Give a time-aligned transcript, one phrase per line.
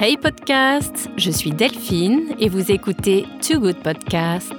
[0.00, 4.54] Hey podcast, je suis Delphine et vous écoutez Too Good Podcast.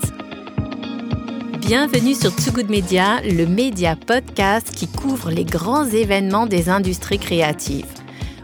[1.61, 7.19] Bienvenue sur Too Good Media, le média podcast qui couvre les grands événements des industries
[7.19, 7.85] créatives.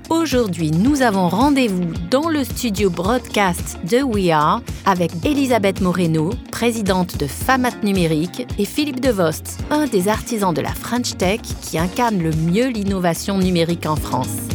[0.10, 7.18] Aujourd'hui, nous avons rendez-vous dans le studio broadcast de We Are avec Elisabeth Moreno, présidente
[7.18, 12.24] de FAMAT Numérique, et Philippe Devost, un des artisans de la French Tech qui incarne
[12.24, 14.55] le mieux l'innovation numérique en France.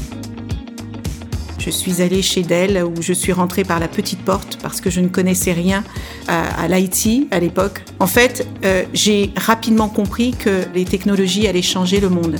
[1.60, 4.88] Je suis allée chez Dell où je suis rentrée par la petite porte parce que
[4.88, 5.84] je ne connaissais rien
[6.26, 7.84] à, l'IT à l'époque.
[7.98, 12.36] En fait, euh, j'ai rapidement compris que les technologies allaient changer le monde.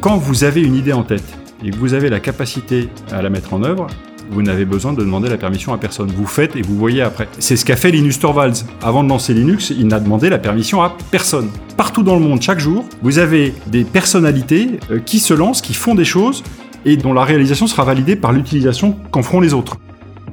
[0.00, 1.22] Quand vous avez une idée en tête
[1.64, 3.86] et que vous avez la capacité à la mettre en œuvre,
[4.30, 6.10] vous n'avez besoin de demander la permission à personne.
[6.10, 7.28] Vous faites et vous voyez après.
[7.38, 8.64] C'est ce qu'a fait Linus Torvalds.
[8.82, 11.50] Avant de lancer Linux, il n'a demandé la permission à personne.
[11.76, 15.74] Partout dans le monde, chaque jour, vous avez des personnalités euh, qui se lancent, qui
[15.74, 16.42] font des choses
[16.84, 19.78] et dont la réalisation sera validée par l'utilisation qu'en feront les autres.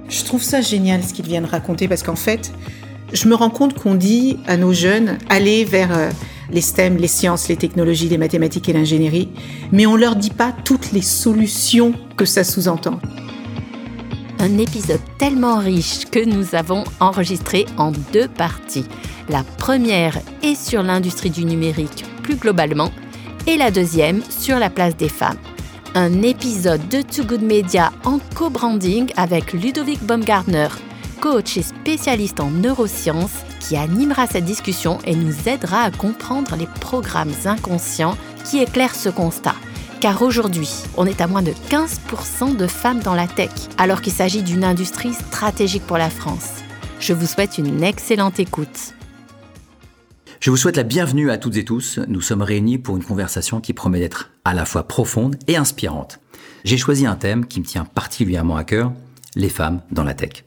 [0.10, 2.52] Je trouve ça génial ce qu'ils viennent raconter parce qu'en fait,
[3.14, 6.10] je me rends compte qu'on dit à nos jeunes allez vers euh,
[6.52, 9.30] les STEM, les sciences, les technologies, les mathématiques et l'ingénierie,
[9.72, 13.00] mais on leur dit pas toutes les solutions que ça sous-entend.
[14.40, 18.86] Un épisode tellement riche que nous avons enregistré en deux parties.
[19.30, 22.92] La première est sur l'industrie du numérique plus globalement
[23.48, 25.38] et la deuxième sur la place des femmes
[25.96, 30.70] un épisode de Too Good Media en co-branding avec Ludovic Baumgartner,
[31.20, 36.68] coach et spécialiste en neurosciences, qui animera cette discussion et nous aidera à comprendre les
[36.80, 39.56] programmes inconscients qui éclairent ce constat.
[40.00, 44.14] Car aujourd'hui, on est à moins de 15% de femmes dans la tech, alors qu'il
[44.14, 46.62] s'agit d'une industrie stratégique pour la France.
[47.00, 48.94] Je vous souhaite une excellente écoute.
[50.42, 52.00] Je vous souhaite la bienvenue à toutes et tous.
[52.08, 56.20] Nous sommes réunis pour une conversation qui promet d'être à la fois profonde et inspirante.
[56.64, 58.92] J'ai choisi un thème qui me tient particulièrement à cœur,
[59.36, 60.44] les femmes dans la tech.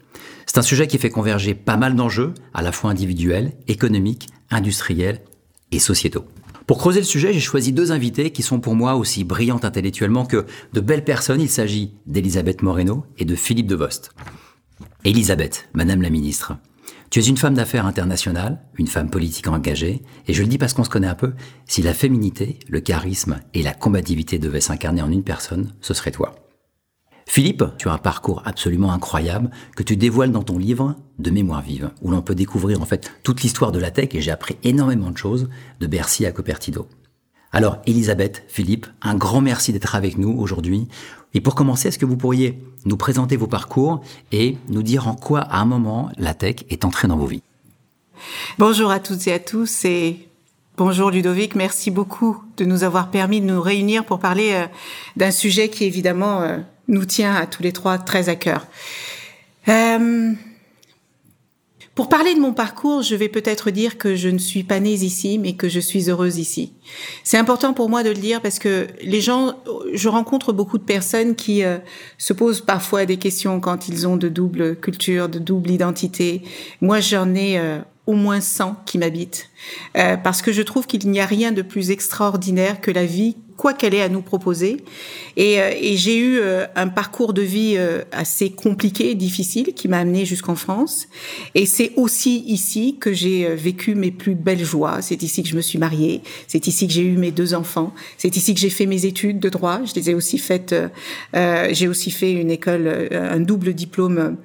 [0.47, 5.21] C'est un sujet qui fait converger pas mal d'enjeux, à la fois individuels, économiques, industriels
[5.71, 6.25] et sociétaux.
[6.67, 10.27] Pour creuser le sujet, j'ai choisi deux invités qui sont pour moi aussi brillantes intellectuellement
[10.27, 11.41] que de belles personnes.
[11.41, 14.11] Il s'agit d'Elisabeth Moreno et de Philippe Devost.
[15.05, 16.55] Elisabeth, Madame la Ministre,
[17.11, 20.73] tu es une femme d'affaires internationale, une femme politique engagée, et je le dis parce
[20.73, 21.33] qu'on se connaît un peu,
[21.67, 26.11] si la féminité, le charisme et la combativité devaient s'incarner en une personne, ce serait
[26.11, 26.35] toi.
[27.27, 31.63] Philippe, tu as un parcours absolument incroyable que tu dévoiles dans ton livre de mémoire
[31.63, 34.57] vive, où l'on peut découvrir en fait toute l'histoire de la tech et j'ai appris
[34.63, 35.49] énormément de choses
[35.81, 36.87] de Bercy à Cupertino.
[37.53, 40.89] Alors, Elisabeth, Philippe, un grand merci d'être avec nous aujourd'hui.
[41.35, 45.17] Et pour commencer, est-ce que vous pourriez nous présenter vos parcours et nous dire en
[45.17, 47.43] quoi, à un moment, la tech est entrée dans vos vies?
[48.59, 50.29] Bonjour à toutes et à tous et
[50.77, 51.57] bonjour Ludovic.
[51.57, 54.67] Merci beaucoup de nous avoir permis de nous réunir pour parler euh,
[55.17, 58.67] d'un sujet qui, évidemment, euh, nous tient à tous les trois très à cœur.
[59.69, 60.33] Euh,
[61.95, 64.95] pour parler de mon parcours, je vais peut-être dire que je ne suis pas née
[64.95, 66.73] ici, mais que je suis heureuse ici.
[67.23, 69.55] C'est important pour moi de le dire parce que les gens,
[69.93, 71.79] je rencontre beaucoup de personnes qui euh,
[72.19, 76.43] se posent parfois des questions quand ils ont de double culture, de double identité.
[76.81, 79.49] Moi, j'en ai euh, au moins 100 qui m'habitent
[79.97, 83.37] euh, parce que je trouve qu'il n'y a rien de plus extraordinaire que la vie
[83.57, 84.79] quoi qu'elle ait à nous proposer.
[85.37, 89.89] Et, euh, et j'ai eu euh, un parcours de vie euh, assez compliqué, difficile, qui
[89.89, 91.07] m'a amené jusqu'en France.
[91.55, 95.03] Et c'est aussi ici que j'ai vécu mes plus belles joies.
[95.03, 96.23] C'est ici que je me suis mariée.
[96.49, 97.93] C'est ici que j'ai eu mes deux enfants.
[98.19, 99.81] C'est ici que j'ai fait mes études de droit.
[99.85, 100.75] Je les ai aussi faites.
[101.35, 104.37] Euh, j'ai aussi fait une école, un double diplôme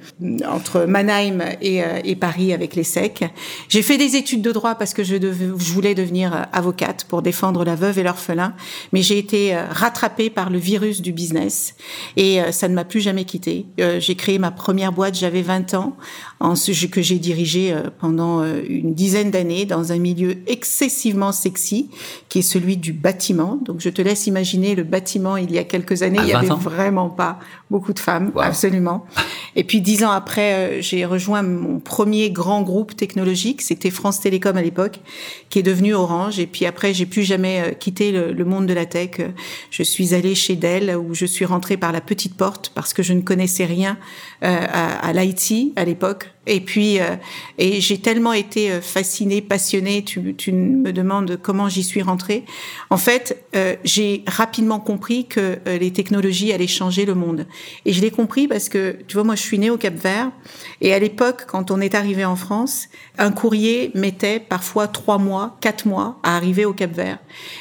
[0.47, 3.25] entre Mannheim et, et Paris avec les SEC.
[3.67, 7.63] J'ai fait des études de droit parce que je, je voulais devenir avocate pour défendre
[7.63, 8.53] la veuve et l'orphelin.
[8.93, 11.73] Mais mais j'ai été euh, rattrapée par le virus du business
[12.17, 13.65] et euh, ça ne m'a plus jamais quittée.
[13.79, 15.95] Euh, j'ai créé ma première boîte, j'avais 20 ans,
[16.39, 21.89] en ce que j'ai dirigé pendant une dizaine d'années dans un milieu excessivement sexy
[22.29, 23.59] qui est celui du bâtiment.
[23.65, 26.47] Donc je te laisse imaginer le bâtiment il y a quelques années, il y avait
[26.47, 27.39] vraiment pas
[27.69, 29.05] beaucoup de femmes, absolument.
[29.55, 34.55] Et puis dix ans après, j'ai rejoint mon premier grand groupe technologique, c'était France Télécom
[34.55, 34.99] à l'époque,
[35.49, 36.39] qui est devenu Orange.
[36.39, 39.21] Et puis après, j'ai plus jamais quitté le, le monde de la tech.
[39.71, 43.03] Je suis allée chez Dell où je suis rentrée par la petite porte parce que
[43.03, 43.97] je ne connaissais rien
[44.43, 46.28] euh, à, à l'IT à l'époque.
[46.47, 47.15] Et puis, euh,
[47.57, 50.03] et j'ai tellement été euh, fascinée, passionnée.
[50.03, 52.43] Tu, tu me demandes comment j'y suis rentrée.
[52.89, 53.45] En fait,
[53.83, 57.45] j'ai rapidement compris que les technologies allaient changer le monde.
[57.85, 60.31] Et je l'ai compris parce que, tu vois, moi, je suis née au Cap Vert.
[60.81, 62.87] Et à l'époque, quand on est arrivé en France,
[63.17, 67.19] un courrier mettait parfois trois mois, quatre mois à arriver au Cap Vert.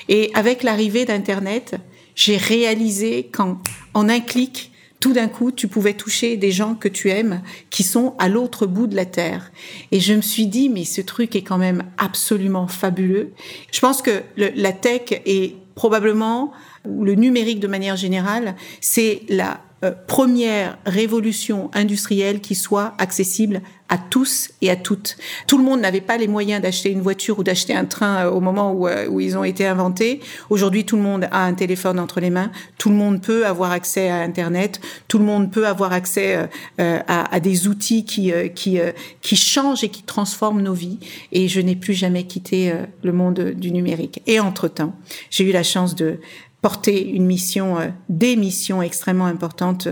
[0.09, 1.77] Et avec l'arrivée d'Internet,
[2.15, 3.59] j'ai réalisé qu'en
[3.95, 7.83] en un clic, tout d'un coup, tu pouvais toucher des gens que tu aimes, qui
[7.83, 9.53] sont à l'autre bout de la terre.
[9.93, 13.33] Et je me suis dit, mais ce truc est quand même absolument fabuleux.
[13.71, 16.53] Je pense que la tech est probablement,
[16.85, 23.61] ou le numérique de manière générale, c'est la euh, première révolution industrielle qui soit accessible
[23.89, 25.17] à tous et à toutes.
[25.47, 28.31] Tout le monde n'avait pas les moyens d'acheter une voiture ou d'acheter un train euh,
[28.31, 30.19] au moment où, euh, où, ils ont été inventés.
[30.51, 32.51] Aujourd'hui, tout le monde a un téléphone entre les mains.
[32.77, 34.81] Tout le monde peut avoir accès à Internet.
[35.07, 36.49] Tout le monde peut avoir accès
[36.79, 38.79] à, à, des outils qui, qui,
[39.23, 40.99] qui changent et qui transforment nos vies.
[41.31, 42.73] Et je n'ai plus jamais quitté
[43.03, 44.23] le monde du numérique.
[44.27, 44.95] Et entre-temps,
[45.31, 46.19] j'ai eu la chance de
[46.69, 49.89] porter une mission, euh, des missions extrêmement importantes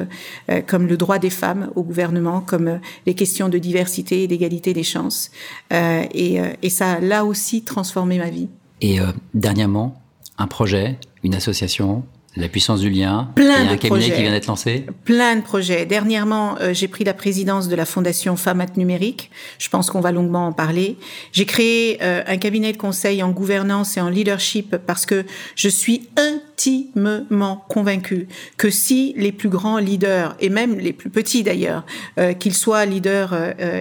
[0.51, 4.27] euh, comme le droit des femmes au gouvernement, comme euh, les questions de diversité et
[4.27, 5.31] d'égalité des chances.
[5.71, 8.49] Et, et, ça a là aussi transformé ma vie.
[8.83, 8.99] Et
[9.33, 10.03] dernièrement,
[10.37, 12.05] un projet, une association,
[12.37, 13.31] la puissance du lien.
[13.35, 14.15] Plein y a un cabinet projets.
[14.15, 14.85] qui vient d'être lancé?
[15.05, 15.87] Plein de projets.
[15.87, 19.31] Dernièrement, euh, j'ai pris la présidence de la fondation Femmes Numérique.
[19.59, 20.99] Je pense qu'on va longuement en parler.
[21.33, 25.25] J'ai créé euh, un cabinet de conseil en gouvernance et en leadership parce que
[25.55, 31.43] je suis intimement convaincue que si les plus grands leaders et même les plus petits
[31.43, 31.85] d'ailleurs,
[32.19, 33.35] euh, qu'ils soient leaders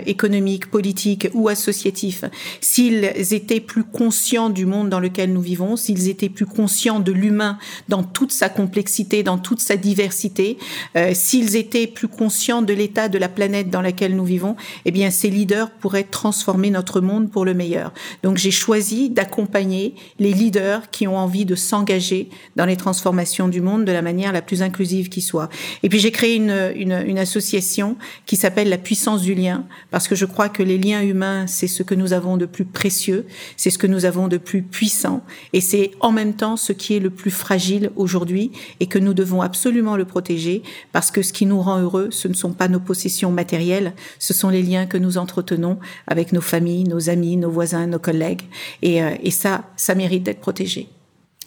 [0.06, 2.24] économiques, politiques ou associatifs,
[2.62, 7.12] s'ils étaient plus conscients du monde dans lequel nous vivons, s'ils étaient plus conscients de
[7.12, 7.58] l'humain
[7.90, 10.58] dans toute sa complexité, dans toute sa diversité,
[10.96, 14.56] euh, s'ils étaient plus conscients de l'état de la planète dans laquelle nous vivons,
[14.86, 17.94] eh bien ces leaders pourraient transformer notre monde pour le meilleur.
[18.24, 23.62] Donc j'ai choisi d'accompagner les leaders qui ont envie de s'engager dans les transformations du
[23.62, 25.50] monde de la manière la plus inclusive qui soit.
[25.84, 30.16] Et puis j'ai créé une, une association qui s'appelle la puissance du lien, parce que
[30.16, 33.26] je crois que les liens humains, c'est ce que nous avons de plus précieux,
[33.58, 36.96] c'est ce que nous avons de plus puissant, et c'est en même temps ce qui
[36.96, 38.35] est le plus fragile aujourd'hui,
[38.80, 42.28] et que nous devons absolument le protéger, parce que ce qui nous rend heureux, ce
[42.28, 45.78] ne sont pas nos possessions matérielles, ce sont les liens que nous entretenons
[46.08, 48.44] avec nos familles, nos amis, nos voisins, nos collègues,
[48.82, 50.88] et, euh, et ça, ça mérite d'être protégé.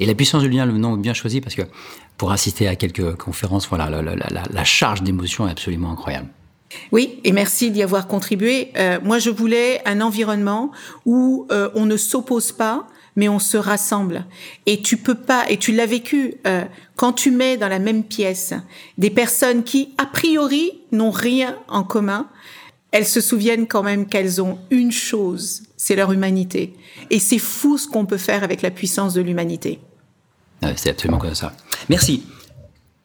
[0.01, 1.63] Et la puissance du lien, le nom est bien choisi parce que
[2.17, 6.29] pour assister à quelques conférences, voilà, la, la, la, la charge d'émotion est absolument incroyable.
[6.93, 8.71] Oui, et merci d'y avoir contribué.
[8.77, 10.71] Euh, moi, je voulais un environnement
[11.07, 12.87] où euh, on ne s'oppose pas,
[13.19, 14.25] mais on se rassemble.
[14.67, 18.05] Et tu peux pas, et tu l'as vécu, euh, quand tu mets dans la même
[18.05, 18.55] pièce
[18.97, 22.29] des personnes qui, a priori, n'ont rien en commun,
[22.93, 26.75] elles se souviennent quand même qu'elles ont une chose, c'est leur humanité.
[27.11, 29.81] Et c'est fou ce qu'on peut faire avec la puissance de l'humanité.
[30.77, 31.53] C'est absolument comme ça.
[31.89, 32.23] Merci.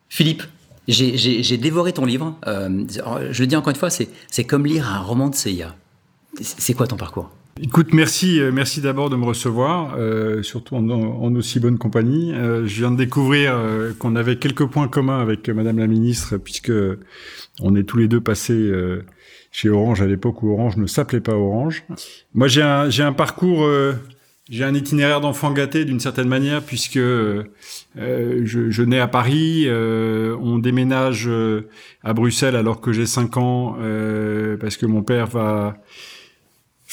[0.09, 0.43] Philippe,
[0.87, 2.37] j'ai dévoré ton livre.
[2.45, 2.85] Euh,
[3.31, 5.75] je le dis encore une fois, c'est comme lire un roman de CIA.
[6.39, 7.31] C'est quoi ton parcours?
[7.61, 12.33] Écoute, merci, merci d'abord de me recevoir, euh, surtout en, en, aussi bonne compagnie.
[12.33, 16.37] Euh, je viens de découvrir euh, qu'on avait quelques points communs avec Madame la Ministre,
[16.37, 16.71] puisque
[17.61, 18.71] on est tous les deux passés
[19.51, 21.85] chez Orange à l'époque où Orange ne s'appelait pas Orange.
[22.33, 23.67] Moi, j'ai un, j'ai un parcours
[24.49, 27.43] j'ai un itinéraire d'enfant gâté d'une certaine manière puisque euh,
[27.95, 31.29] je, je, nais à Paris, euh, on déménage
[32.03, 35.77] à Bruxelles alors que j'ai 5 ans euh, parce que mon père va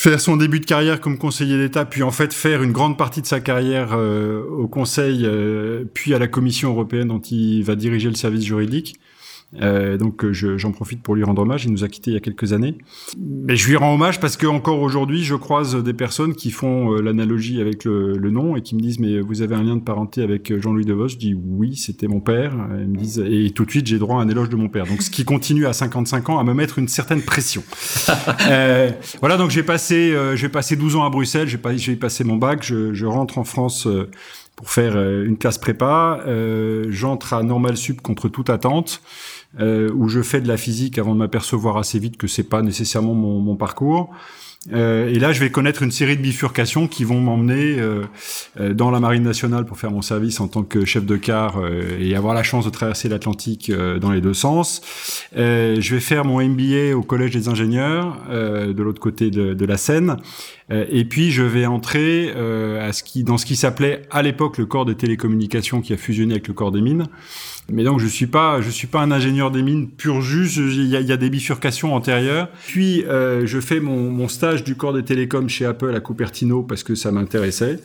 [0.01, 3.21] faire son début de carrière comme conseiller d'État, puis en fait faire une grande partie
[3.21, 5.29] de sa carrière au Conseil,
[5.93, 8.99] puis à la Commission européenne dont il va diriger le service juridique.
[9.61, 11.65] Euh, donc j'en profite pour lui rendre hommage.
[11.65, 12.77] Il nous a quittés il y a quelques années.
[13.19, 16.93] Mais je lui rends hommage parce que encore aujourd'hui, je croise des personnes qui font
[16.93, 19.77] euh, l'analogie avec le, le, nom et qui me disent mais vous avez un lien
[19.77, 21.09] de parenté avec Jean-Louis Devos?
[21.09, 22.53] Je dis oui, c'était mon père.
[22.79, 24.87] Ils me disent et tout de suite j'ai droit à un éloge de mon père.
[24.87, 27.63] Donc ce qui continue à 55 ans à me mettre une certaine pression.
[28.49, 28.91] euh,
[29.21, 31.49] voilà donc j'ai passé euh, j'ai passé 12 ans à Bruxelles.
[31.49, 32.63] J'ai pas passé mon bac.
[32.63, 33.89] Je, je rentre en France
[34.61, 36.21] pour faire une classe prépa.
[36.89, 39.01] J'entre à Normal Sup contre toute attente
[39.59, 42.63] euh, où je fais de la physique avant de m'apercevoir assez vite que c'est pas
[42.63, 44.11] nécessairement mon parcours.
[44.73, 47.81] Euh, et là, je vais connaître une série de bifurcations qui vont m'emmener
[48.59, 51.59] euh, dans la marine nationale pour faire mon service en tant que chef de car
[51.59, 54.83] euh, et avoir la chance de traverser l'Atlantique euh, dans les deux sens.
[55.35, 59.77] je vais faire mon MBA au Collège des ingénieurs de l'autre côté de, de, la
[59.77, 60.17] Seine.
[60.71, 64.67] et puis, je vais entrer à ce qui, dans ce qui s'appelait à l'époque le
[64.67, 67.09] corps des télécommunications qui a fusionné avec le corps des mines.
[67.71, 68.27] Mais donc je suis
[68.71, 70.51] suis pas un ingénieur des mines pur jus.
[70.57, 72.49] Il y a, des bifurcations antérieures.
[72.67, 76.83] Puis euh, je fais mon, stage du corps des télécoms chez Apple à Cupertino parce
[76.83, 77.81] que ça m'intéressait.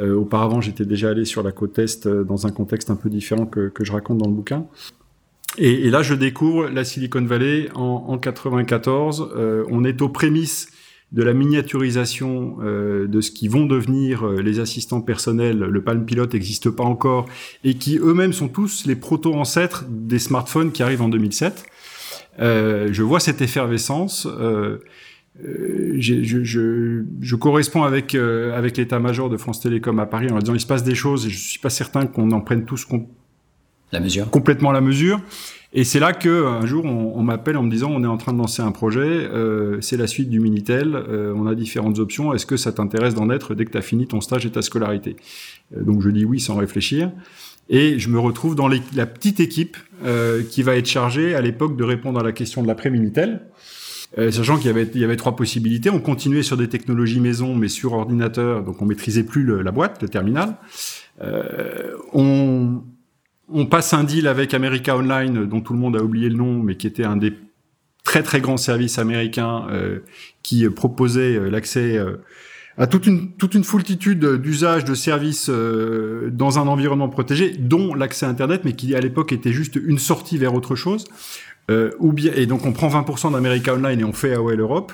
[0.00, 3.46] Euh, auparavant, j'étais déjà allé sur la côte est dans un contexte un peu différent
[3.46, 4.66] que, que je raconte dans le bouquin.
[5.58, 9.32] Et, et, là, je découvre la Silicon Valley en, en 94.
[9.36, 10.68] Euh, on est aux prémices
[11.12, 16.04] de la miniaturisation euh, de ce qui vont devenir euh, les assistants personnels, le Palm
[16.04, 17.26] Pilot n'existe pas encore,
[17.64, 21.66] et qui eux-mêmes sont tous les proto-ancêtres des smartphones qui arrivent en 2007.
[22.40, 24.26] Euh, je vois cette effervescence.
[24.26, 24.78] Euh,
[25.44, 30.54] euh, je, je, je, corresponds avec avec l'état-major de France Télécom à Paris en disant
[30.54, 32.86] il se passe des choses et je suis pas certain qu'on en prenne tous
[33.92, 34.30] la mesure.
[34.30, 35.20] complètement la mesure.
[35.74, 38.18] Et c'est là que un jour on, on m'appelle en me disant on est en
[38.18, 41.98] train de lancer un projet, euh, c'est la suite du Minitel, euh, on a différentes
[41.98, 44.50] options, est-ce que ça t'intéresse d'en être dès que tu as fini ton stage et
[44.50, 45.16] ta scolarité?
[45.76, 47.10] Euh, Donc je dis oui sans réfléchir.
[47.68, 51.76] Et je me retrouve dans la petite équipe euh, qui va être chargée à l'époque
[51.76, 53.40] de répondre à la question de l'après-Minitel.
[54.18, 55.88] Euh, sachant qu'il y avait, il y avait trois possibilités.
[55.88, 59.70] On continuait sur des technologies maison, mais sur ordinateur, donc on maîtrisait plus le, la
[59.70, 60.56] boîte, le terminal.
[61.22, 62.82] Euh, on,
[63.52, 66.62] on passe un deal avec America Online, dont tout le monde a oublié le nom,
[66.62, 67.32] mais qui était un des
[68.04, 70.00] très très grands services américains euh,
[70.42, 72.16] qui proposait euh, l'accès euh,
[72.78, 77.94] à toute une toute une foultitude d'usages de services euh, dans un environnement protégé, dont
[77.94, 81.04] l'accès Internet, mais qui à l'époque était juste une sortie vers autre chose.
[81.70, 84.92] Euh, ou bien et donc on prend 20% d'America Online et on fait AOL Europe.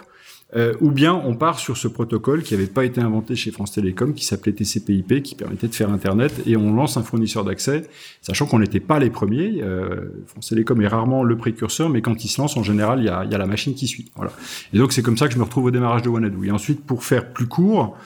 [0.56, 3.72] Euh, ou bien on part sur ce protocole qui n'avait pas été inventé chez France
[3.72, 7.82] Télécom, qui s'appelait TCP/IP, qui permettait de faire Internet, et on lance un fournisseur d'accès,
[8.22, 9.62] sachant qu'on n'était pas les premiers.
[9.62, 13.04] Euh, France Télécom est rarement le précurseur, mais quand il se lance, en général, il
[13.04, 14.10] y a, y a, la machine qui suit.
[14.16, 14.32] Voilà.
[14.72, 16.42] Et donc c'est comme ça que je me retrouve au démarrage de Wanadoo.
[16.44, 17.98] Et ensuite, pour faire plus court,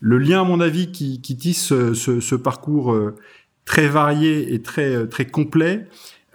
[0.00, 3.14] le lien, à mon avis, qui, qui tisse ce, ce, ce parcours euh,
[3.64, 5.86] très varié et très euh, très complet,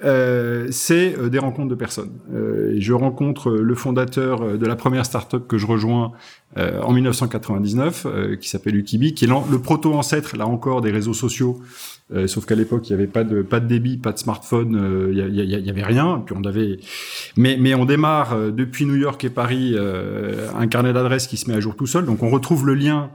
[0.04, 2.12] euh, c'est euh, des rencontres de personnes.
[2.34, 6.14] Euh, je rencontre le fondateur de la première startup que je rejoins
[6.58, 8.08] euh, en 1999,
[8.40, 11.60] qui s'appelle Ukibi, qui est le proto-ancêtre, là encore, des réseaux sociaux.
[12.26, 15.18] sauf qu'à l'époque, il n'y avait pas de pas de débit, pas de smartphone, il
[15.18, 16.24] y, avait rien.
[16.26, 16.80] Puis on avait,
[17.38, 21.56] mais mais on démarre depuis New York et Paris un carnet d'adresses qui se met
[21.56, 22.06] à jour tout seul.
[22.06, 23.12] Donc on retrouve le lien.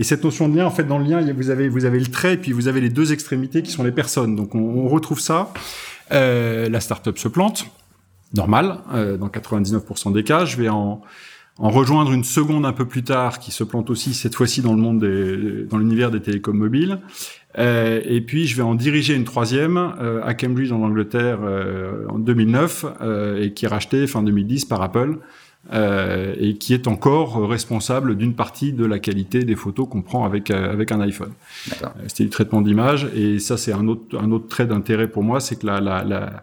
[0.00, 2.06] Et cette notion de lien, en fait, dans le lien, vous avez vous avez le
[2.06, 4.36] trait, puis vous avez les deux extrémités qui sont les personnes.
[4.36, 5.52] Donc on, on retrouve ça.
[6.12, 7.66] Euh, la startup se plante,
[8.34, 10.44] normal, euh, dans 99% des cas.
[10.44, 11.02] Je vais en,
[11.58, 14.74] en, rejoindre une seconde un peu plus tard qui se plante aussi, cette fois-ci dans
[14.74, 17.00] le monde des, dans l'univers des télécoms mobiles.
[17.58, 22.06] Euh, et puis je vais en diriger une troisième euh, à Cambridge en Angleterre euh,
[22.08, 22.84] en 2009
[23.40, 25.18] et qui est rachetée fin 2010 par Apple.
[25.70, 30.24] Euh, et qui est encore responsable d'une partie de la qualité des photos qu'on prend
[30.24, 31.32] avec euh, avec un iPhone.
[31.82, 35.22] Euh, c'était du traitement d'image et ça c'est un autre un autre trait d'intérêt pour
[35.22, 36.40] moi, c'est que la, la, la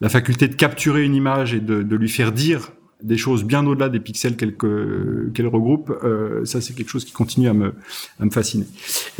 [0.00, 2.72] la faculté de capturer une image et de, de lui faire dire
[3.04, 7.12] des choses bien au-delà des pixels qu'elle qu'elle regroupe, euh, ça c'est quelque chose qui
[7.12, 7.72] continue à me
[8.18, 8.66] à me fasciner.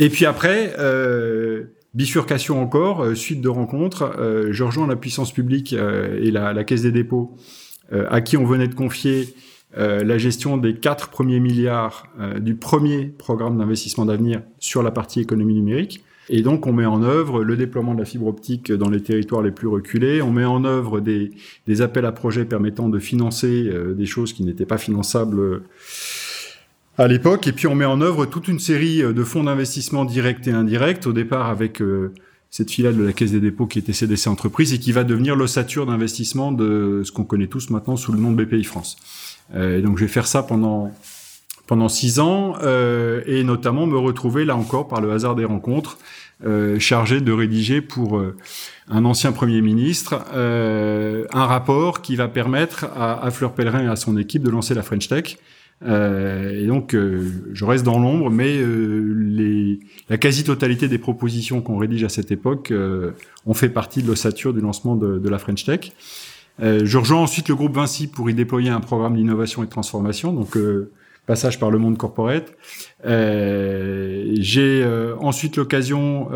[0.01, 0.75] Et puis après.
[0.77, 4.13] Euh, Bifurcation encore, suite de rencontres,
[4.51, 8.45] je rejoins la puissance publique et la, la Caisse des dépôts euh, à qui on
[8.45, 9.33] venait de confier
[9.77, 14.91] euh, la gestion des quatre premiers milliards euh, du premier programme d'investissement d'avenir sur la
[14.91, 16.03] partie économie numérique.
[16.29, 19.41] Et donc, on met en œuvre le déploiement de la fibre optique dans les territoires
[19.41, 20.21] les plus reculés.
[20.21, 24.65] On met en œuvre des appels à projets permettant de financer des choses qui n'étaient
[24.65, 25.61] pas finançables
[26.97, 27.47] à l'époque.
[27.47, 31.07] Et puis, on met en œuvre toute une série de fonds d'investissement directs et indirects.
[31.07, 31.81] Au départ, avec
[32.49, 35.35] cette filiale de la Caisse des dépôts qui était CDC Entreprise et qui va devenir
[35.35, 38.97] l'ossature d'investissement de ce qu'on connaît tous maintenant sous le nom de BPI France.
[39.53, 40.91] Euh, donc je vais faire ça pendant
[41.67, 45.97] pendant six ans euh, et notamment me retrouver là encore par le hasard des rencontres
[46.45, 48.35] euh, chargé de rédiger pour euh,
[48.87, 53.87] un ancien premier ministre euh, un rapport qui va permettre à, à Fleur Pellerin et
[53.87, 55.37] à son équipe de lancer la French Tech
[55.85, 59.79] euh, et donc, euh, je reste dans l'ombre, mais euh, les,
[60.09, 63.11] la quasi-totalité des propositions qu'on rédige à cette époque euh,
[63.45, 65.91] ont fait partie de l'ossature du lancement de, de, la French Tech.
[66.61, 69.71] Euh, je rejoins ensuite le groupe Vinci pour y déployer un programme d'innovation et de
[69.71, 70.57] transformation, donc
[71.27, 72.55] passage par le monde corporate.
[73.05, 74.85] J'ai
[75.19, 76.29] ensuite l'occasion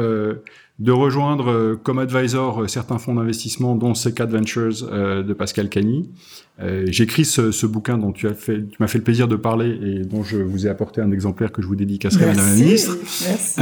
[0.80, 5.70] de rejoindre euh, comme advisor euh, certains fonds d'investissement, dont C4 Ventures euh, de Pascal
[5.70, 6.10] Cagny.
[6.86, 9.80] J'écris ce, ce, bouquin dont tu as fait, tu m'as fait le plaisir de parler
[9.84, 12.98] et dont je vous ai apporté un exemplaire que je vous dédicacerai, Madame la Ministre.
[13.28, 13.60] Merci.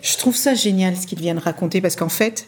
[0.00, 2.46] je trouve ça génial ce qu'il vient de raconter parce qu'en fait,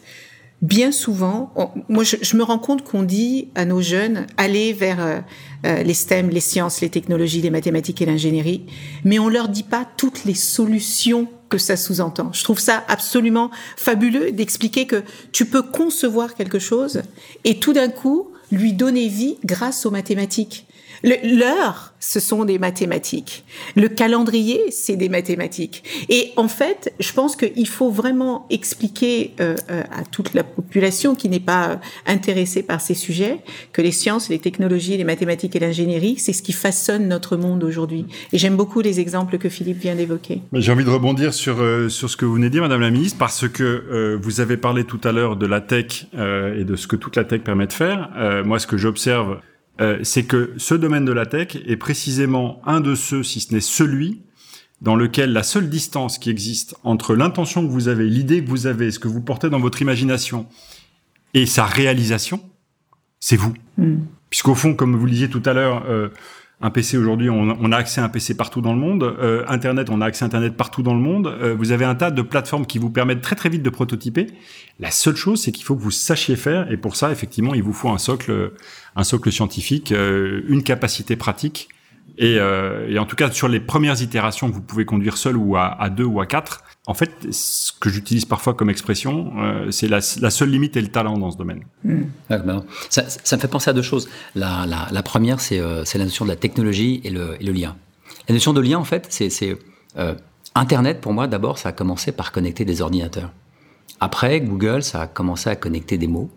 [0.65, 1.53] bien souvent,
[1.91, 5.93] moi je, je, me rends compte qu'on dit à nos jeunes allez vers euh, les
[5.93, 8.65] STEM, les sciences, les technologies, les mathématiques et l'ingénierie,
[9.05, 12.31] mais on leur dit pas toutes les solutions que ça sous-entend.
[12.33, 15.03] Je trouve ça absolument fabuleux d'expliquer que
[15.33, 17.03] tu peux concevoir quelque chose
[17.45, 20.67] et tout d'un coup lui donner vie grâce aux mathématiques.
[21.05, 23.45] L'heure, ce sont des mathématiques.
[23.77, 25.85] Le calendrier, c'est des mathématiques.
[26.09, 31.15] Et en fait, je pense qu'il faut vraiment expliquer euh, euh, à toute la population
[31.15, 33.41] qui n'est pas intéressée par ces sujets
[33.73, 37.65] que les sciences, les technologies, les mathématiques et l'ingénierie, c'est ce qui façonne notre monde
[37.65, 38.07] aujourd'hui.
[38.33, 40.41] Et j'aime beaucoup les exemples que Philippe vient d'évoquer.
[40.55, 42.91] J'ai envie de rebondir sur, euh, sur ce que vous venez de dire, Madame la
[42.91, 46.87] Ministre, parce que vous avez parlé tout à l'heure de la tech et de ce
[46.87, 48.11] que toute la tech permet de faire.
[48.45, 49.39] moi, ce que j'observe
[49.81, 53.53] euh, c'est que ce domaine de la tech est précisément un de ceux, si ce
[53.53, 54.23] n'est celui,
[54.81, 58.67] dans lequel la seule distance qui existe entre l'intention que vous avez, l'idée que vous
[58.67, 60.47] avez, ce que vous portez dans votre imagination,
[61.33, 62.41] et sa réalisation,
[63.19, 63.55] c'est vous.
[63.79, 63.97] Mm.
[64.31, 66.09] Puisqu'au fond, comme vous le disiez tout à l'heure, euh,
[66.61, 69.03] un PC aujourd'hui, on, a accès à un PC partout dans le monde.
[69.03, 71.27] Euh, Internet, on a accès à Internet partout dans le monde.
[71.27, 74.29] Euh, vous avez un tas de plateformes qui vous permettent très très vite de prototyper.
[74.81, 77.63] La seule chose, c'est qu'il faut que vous sachiez faire, et pour ça, effectivement, il
[77.63, 78.53] vous faut un socle,
[78.97, 81.69] un socle scientifique, euh, une capacité pratique.
[82.17, 85.57] Et, et, en tout cas, sur les premières itérations que vous pouvez conduire seul ou
[85.57, 89.89] à deux ou à quatre, en fait, ce que j'utilise parfois comme expression, euh, c'est
[89.89, 91.65] la, la, seule limite est le talent dans ce domaine.
[91.83, 92.03] Hmm.
[92.91, 94.09] Ça, ça, me fait penser à deux choses.
[94.35, 97.53] La, la, la première, c'est euh, la notion de la technologie et le, et le,
[97.53, 97.77] lien.
[98.29, 99.57] La notion de lien, en fait, c'est
[99.97, 100.15] euh,
[100.55, 103.33] Internet, pour moi, d'abord, ça a commencé par connecter des ordinateurs.
[104.01, 106.29] Après, Google, ça a commencé à connecter des mots.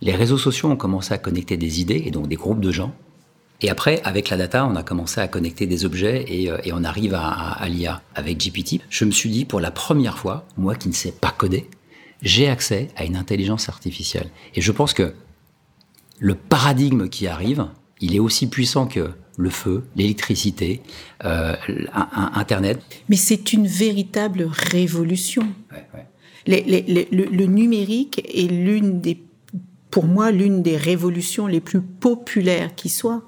[0.00, 2.94] Les réseaux sociaux ont commencé à connecter des idées et donc des groupes de gens.
[3.60, 6.84] Et après, avec la data, on a commencé à connecter des objets et, euh, on
[6.84, 8.02] arrive à, à, l'IA.
[8.14, 11.30] Avec GPT, je me suis dit, pour la première fois, moi qui ne sais pas
[11.36, 11.68] coder,
[12.22, 14.28] j'ai accès à une intelligence artificielle.
[14.54, 15.14] Et je pense que
[16.18, 17.66] le paradigme qui arrive,
[18.00, 20.80] il est aussi puissant que le feu, l'électricité,
[21.24, 21.54] euh,
[22.34, 22.80] Internet.
[23.08, 25.46] Mais c'est une véritable révolution.
[26.46, 29.20] le, le, numérique est l'une des
[29.94, 33.22] pour moi l'une des révolutions les plus populaires qui soit.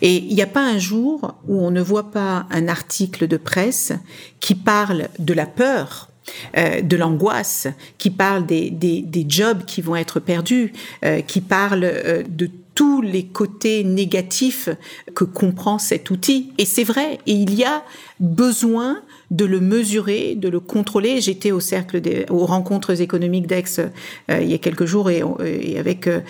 [0.00, 3.36] Et il n'y a pas un jour où on ne voit pas un article de
[3.36, 3.92] presse
[4.38, 6.10] qui parle de la peur
[6.56, 7.66] euh, de l'angoisse,
[7.98, 10.72] qui parle des, des, des, jobs qui vont être perdus,
[11.04, 14.68] euh, qui parle euh, de tous les côtés négatifs
[15.16, 16.52] que comprend cet outil.
[16.58, 17.82] Et c'est vrai, et il y a
[18.20, 21.20] besoin de le mesurer, de le contrôler.
[21.20, 25.22] J'étais au cercle des aux rencontres économiques d'Aix euh, il y a quelques jours et,
[25.44, 26.20] et avec euh,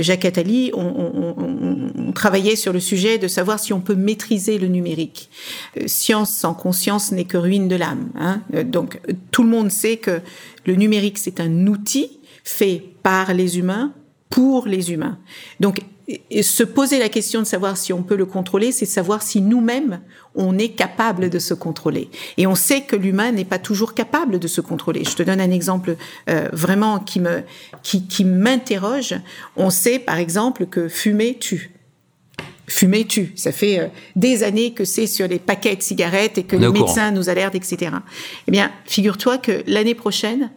[0.00, 4.58] Jacques Attali, on, on, on, travaillait sur le sujet de savoir si on peut maîtriser
[4.58, 5.30] le numérique.
[5.78, 8.10] Euh, science sans conscience n'est que ruine de l'âme.
[8.18, 8.42] Hein.
[8.64, 9.00] Donc
[9.30, 10.20] tout le monde sait que
[10.66, 13.92] le numérique c'est un outil fait par les humains
[14.32, 15.18] pour les humains.
[15.60, 15.82] Donc
[16.30, 19.40] et se poser la question de savoir si on peut le contrôler, c'est savoir si
[19.40, 20.00] nous-mêmes,
[20.34, 22.10] on est capable de se contrôler.
[22.38, 25.04] Et on sait que l'humain n'est pas toujours capable de se contrôler.
[25.04, 25.96] Je te donne un exemple
[26.28, 27.42] euh, vraiment qui me
[27.82, 29.14] qui, qui m'interroge.
[29.56, 31.72] On sait par exemple que fumer tue.
[32.66, 33.32] Fumer tue.
[33.36, 36.68] Ça fait euh, des années que c'est sur les paquets de cigarettes et que les
[36.68, 37.92] médecins nous alertent, etc.
[38.48, 40.50] Eh bien, figure-toi que l'année prochaine,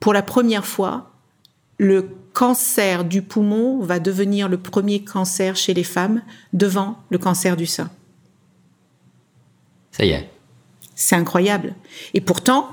[0.00, 1.12] pour la première fois,
[1.78, 6.20] le cancer du poumon va devenir le premier cancer chez les femmes
[6.52, 7.90] devant le cancer du sein.
[9.90, 10.28] Ça y est.
[10.94, 11.74] C'est incroyable.
[12.12, 12.68] Et pourtant,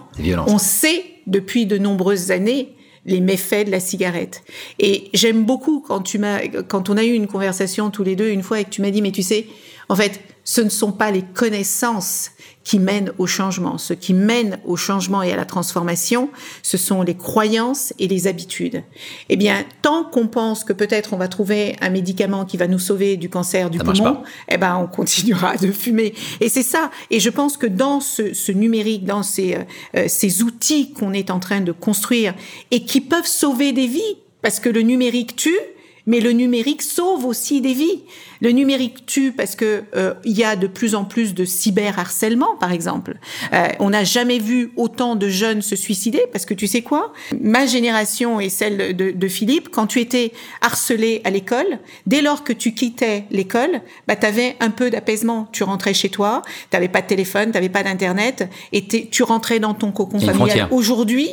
[0.48, 4.44] on sait depuis de nombreuses années les méfaits de la cigarette.
[4.80, 8.32] Et j'aime beaucoup quand tu m'as, quand on a eu une conversation tous les deux
[8.32, 9.48] une fois et que tu m'as dit, mais tu sais,
[9.88, 12.32] en fait, ce ne sont pas les connaissances
[12.64, 13.78] qui mènent au changement.
[13.78, 16.30] Ce qui mène au changement et à la transformation,
[16.62, 18.84] ce sont les croyances et les habitudes.
[19.30, 22.80] Eh bien, tant qu'on pense que peut-être on va trouver un médicament qui va nous
[22.80, 26.14] sauver du cancer du poumon, eh ben, on continuera de fumer.
[26.40, 26.90] Et c'est ça.
[27.10, 29.58] Et je pense que dans ce, ce numérique, dans ces,
[29.96, 32.34] euh, ces outils qu'on est en train de construire
[32.72, 35.60] et qui peuvent sauver des vies, parce que le numérique tue,
[36.06, 38.02] mais le numérique sauve aussi des vies.
[38.42, 42.58] Le numérique tue parce que euh, il y a de plus en plus de cyberharcèlement,
[42.58, 43.18] par exemple.
[43.54, 47.14] Euh, on n'a jamais vu autant de jeunes se suicider parce que tu sais quoi?
[47.40, 52.44] Ma génération et celle de, de Philippe, quand tu étais harcelé à l'école, dès lors
[52.44, 55.48] que tu quittais l'école, bah avais un peu d'apaisement.
[55.52, 59.24] Tu rentrais chez toi, tu n'avais pas de téléphone, tu n'avais pas d'internet, et tu
[59.24, 60.68] rentrais dans ton cocon familial.
[60.72, 61.30] Aujourd'hui,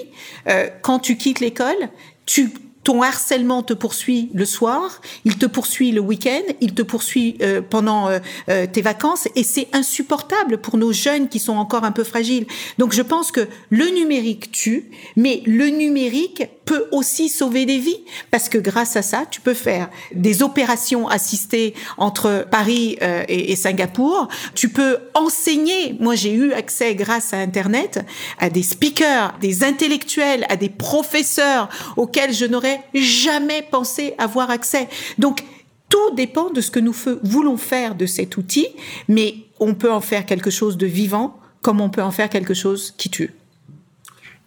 [0.48, 1.88] euh, quand tu quittes l'école,
[2.26, 2.50] tu
[2.82, 7.60] ton harcèlement te poursuit le soir, il te poursuit le week-end, il te poursuit euh,
[7.60, 11.92] pendant euh, euh, tes vacances et c'est insupportable pour nos jeunes qui sont encore un
[11.92, 12.46] peu fragiles.
[12.78, 18.00] Donc je pense que le numérique tue, mais le numérique peut aussi sauver des vies
[18.30, 22.96] parce que grâce à ça, tu peux faire des opérations assistées entre Paris
[23.28, 24.28] et, et Singapour.
[24.54, 25.96] Tu peux enseigner.
[25.98, 28.00] Moi, j'ai eu accès grâce à Internet
[28.38, 34.88] à des speakers, des intellectuels, à des professeurs auxquels je n'aurais jamais pensé avoir accès.
[35.18, 35.42] Donc,
[35.88, 38.68] tout dépend de ce que nous voulons faire de cet outil,
[39.08, 42.54] mais on peut en faire quelque chose de vivant comme on peut en faire quelque
[42.54, 43.32] chose qui tue.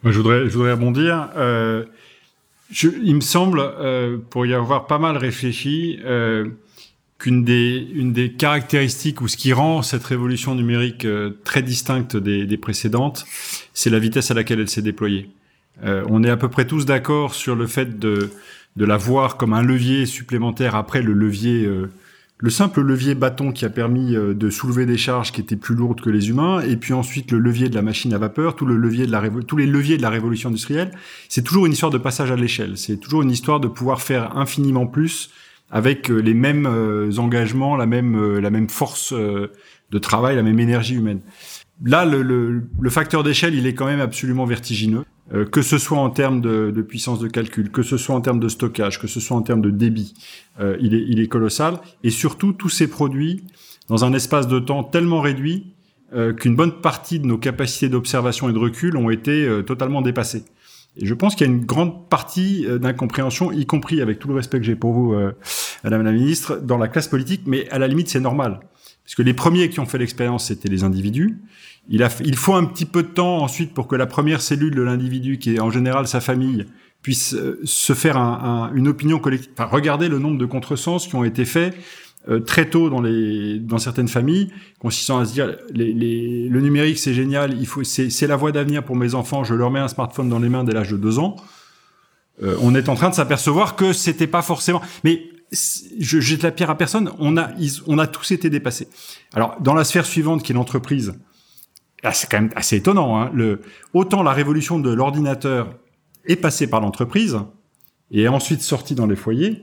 [0.04, 1.30] je voudrais, je rebondir.
[1.36, 1.84] Euh,
[2.82, 6.48] il me semble, euh, pour y avoir pas mal réfléchi, euh,
[7.18, 11.06] qu'une des, caractéristiques ou ce qui rend cette révolution numérique
[11.44, 13.24] très distincte des précédentes,
[13.72, 15.30] c'est la vitesse à laquelle elle s'est déployée.
[15.82, 18.30] Euh, on est à peu près tous d'accord sur le fait de,
[18.76, 21.90] de la voir comme un levier supplémentaire après le levier, euh,
[22.38, 25.74] le simple levier bâton qui a permis euh, de soulever des charges qui étaient plus
[25.74, 28.66] lourdes que les humains, et puis ensuite le levier de la machine à vapeur, tout
[28.66, 30.92] le levier de la tous les leviers de la révolution industrielle.
[31.28, 32.76] C'est toujours une histoire de passage à l'échelle.
[32.78, 35.30] C'est toujours une histoire de pouvoir faire infiniment plus
[35.70, 36.68] avec les mêmes
[37.18, 41.20] engagements, la même, la même force de travail, la même énergie humaine.
[41.84, 45.04] Là, le, le facteur d'échelle, il est quand même absolument vertigineux.
[45.32, 48.20] Euh, que ce soit en termes de, de, puissance de calcul, que ce soit en
[48.20, 50.12] termes de stockage, que ce soit en termes de débit,
[50.60, 51.78] euh, il, est, il, est, colossal.
[52.02, 53.42] Et surtout, tous ces produits,
[53.88, 55.72] dans un espace de temps tellement réduit,
[56.14, 60.02] euh, qu'une bonne partie de nos capacités d'observation et de recul ont été euh, totalement
[60.02, 60.44] dépassées.
[60.98, 64.34] Et je pense qu'il y a une grande partie d'incompréhension, y compris avec tout le
[64.34, 65.16] respect que j'ai pour vous,
[65.82, 68.60] Madame la Ministre, dans la classe politique, mais à la limite, c'est normal.
[69.04, 71.38] Parce que les premiers qui ont fait l'expérience, c'était les individus.
[71.88, 74.74] Il, a, il faut un petit peu de temps ensuite pour que la première cellule
[74.74, 76.64] de l'individu, qui est en général sa famille,
[77.02, 79.52] puisse euh, se faire un, un, une opinion collective.
[79.56, 81.76] Enfin, regardez le nombre de contresens qui ont été faits
[82.30, 86.60] euh, très tôt dans les dans certaines familles, consistant à se dire les, les, le
[86.62, 89.80] numérique c'est génial, il faut c'est la voie d'avenir pour mes enfants, je leur mets
[89.80, 91.36] un smartphone dans les mains dès l'âge de deux ans.
[92.42, 94.80] Euh, on est en train de s'apercevoir que c'était pas forcément.
[95.04, 97.10] Mais je jette la pierre à personne.
[97.18, 97.50] On a
[97.86, 98.88] on a tous été dépassés.
[99.34, 101.14] Alors dans la sphère suivante qui est l'entreprise,
[102.12, 103.20] c'est quand même assez étonnant.
[103.20, 103.30] Hein.
[103.32, 103.62] Le,
[103.94, 105.74] autant la révolution de l'ordinateur
[106.26, 107.38] est passée par l'entreprise
[108.10, 109.62] et est ensuite sortie dans les foyers,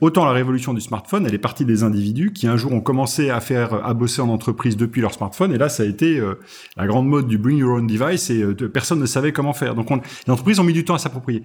[0.00, 3.30] autant la révolution du smartphone, elle est partie des individus qui un jour ont commencé
[3.30, 6.34] à faire à bosser en entreprise depuis leur smartphone et là ça a été euh,
[6.76, 9.74] la grande mode du bring your own device et euh, personne ne savait comment faire.
[9.74, 11.42] Donc on, les entreprises ont mis du temps à s'approprier.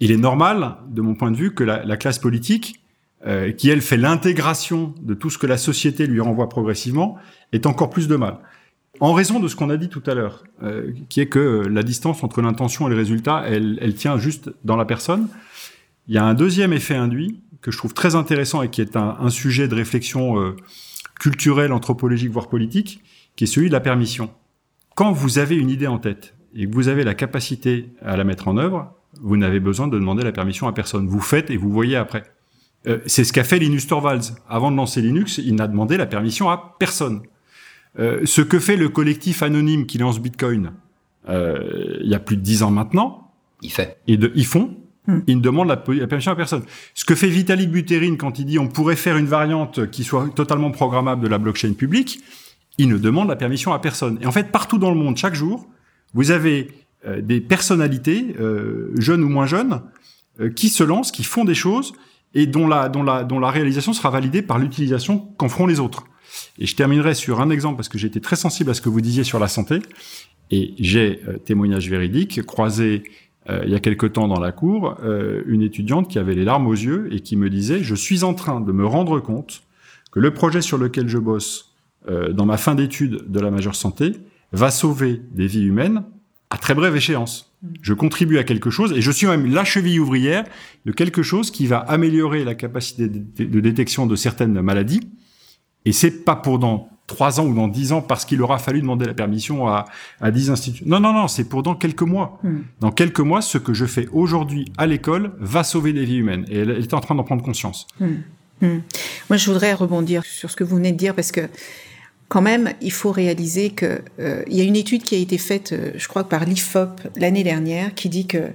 [0.00, 2.83] Il est normal, de mon point de vue, que la classe politique,
[3.26, 7.16] euh, qui elle fait l'intégration de tout ce que la société lui renvoie progressivement,
[7.52, 8.38] ait encore plus de mal.
[9.00, 11.82] En raison de ce qu'on a dit tout à l'heure, euh, qui est que la
[11.82, 15.28] distance entre l'intention et le résultat, elle, elle, tient juste dans la personne.
[16.06, 18.94] Il y a un deuxième effet induit que je trouve très intéressant et qui est
[18.94, 20.54] un, un sujet de réflexion euh,
[21.18, 23.02] culturelle, anthropologique, voire politique,
[23.36, 24.30] qui est celui de la permission.
[24.94, 28.24] Quand vous avez une idée en tête et que vous avez la capacité à la
[28.24, 31.06] mettre en œuvre, vous n'avez besoin de demander la permission à personne.
[31.06, 32.33] Vous faites et vous voyez après.
[32.86, 34.36] Euh, c'est ce qu'a fait Linus Torvalds.
[34.48, 37.22] Avant de lancer Linux, il n'a demandé la permission à personne.
[37.98, 40.72] Euh, ce que fait le collectif anonyme qui lance Bitcoin
[41.28, 43.32] euh, il y a plus de dix ans maintenant.
[43.62, 43.98] Il fait.
[44.06, 44.76] Et de, ils font.
[45.06, 45.20] Hmm.
[45.26, 46.64] Ils ne demandent la, permission à personne.
[46.94, 50.28] Ce que fait Vitalik Buterin quand il dit on pourrait faire une variante qui soit
[50.34, 52.20] totalement programmable de la blockchain publique,
[52.78, 54.18] il ne demande la permission à personne.
[54.20, 55.66] Et en fait, partout dans le monde, chaque jour,
[56.12, 56.68] vous avez
[57.06, 59.82] euh, des personnalités, euh, jeunes ou moins jeunes,
[60.40, 61.92] euh, qui se lancent, qui font des choses
[62.34, 65.80] et dont la, dont la, dont la réalisation sera validée par l'utilisation qu'en feront les
[65.80, 66.04] autres.
[66.58, 68.88] Et je terminerai sur un exemple parce que j'ai été très sensible à ce que
[68.88, 69.80] vous disiez sur la santé.
[70.50, 73.04] Et j'ai, euh, témoignage véridique, croisé
[73.48, 76.44] euh, il y a quelque temps dans la cour euh, une étudiante qui avait les
[76.44, 79.62] larmes aux yeux et qui me disait, je suis en train de me rendre compte
[80.10, 81.70] que le projet sur lequel je bosse
[82.32, 84.12] dans ma fin d'études de la majeure santé
[84.52, 86.04] va sauver des vies humaines
[86.50, 87.52] à très brève échéance.
[87.80, 90.44] Je contribue à quelque chose et je suis même la cheville ouvrière
[90.84, 95.00] de quelque chose qui va améliorer la capacité de détection de certaines maladies
[95.84, 98.80] et c'est pas pour dans trois ans ou dans dix ans parce qu'il aura fallu
[98.80, 99.84] demander la permission à,
[100.20, 100.84] à dix instituts.
[100.86, 102.38] Non, non, non, c'est pour dans quelques mois.
[102.42, 102.60] Hmm.
[102.80, 106.46] Dans quelques mois, ce que je fais aujourd'hui à l'école va sauver des vies humaines.
[106.48, 107.86] Et elle, est en train d'en prendre conscience.
[108.00, 108.14] Hmm.
[108.62, 108.78] Hmm.
[109.28, 111.42] Moi, je voudrais rebondir sur ce que vous venez de dire parce que
[112.34, 115.70] quand même, il faut réaliser que euh, y a une étude qui a été faite,
[115.70, 118.50] euh, je crois, par l'IFOP l'année dernière, qui dit que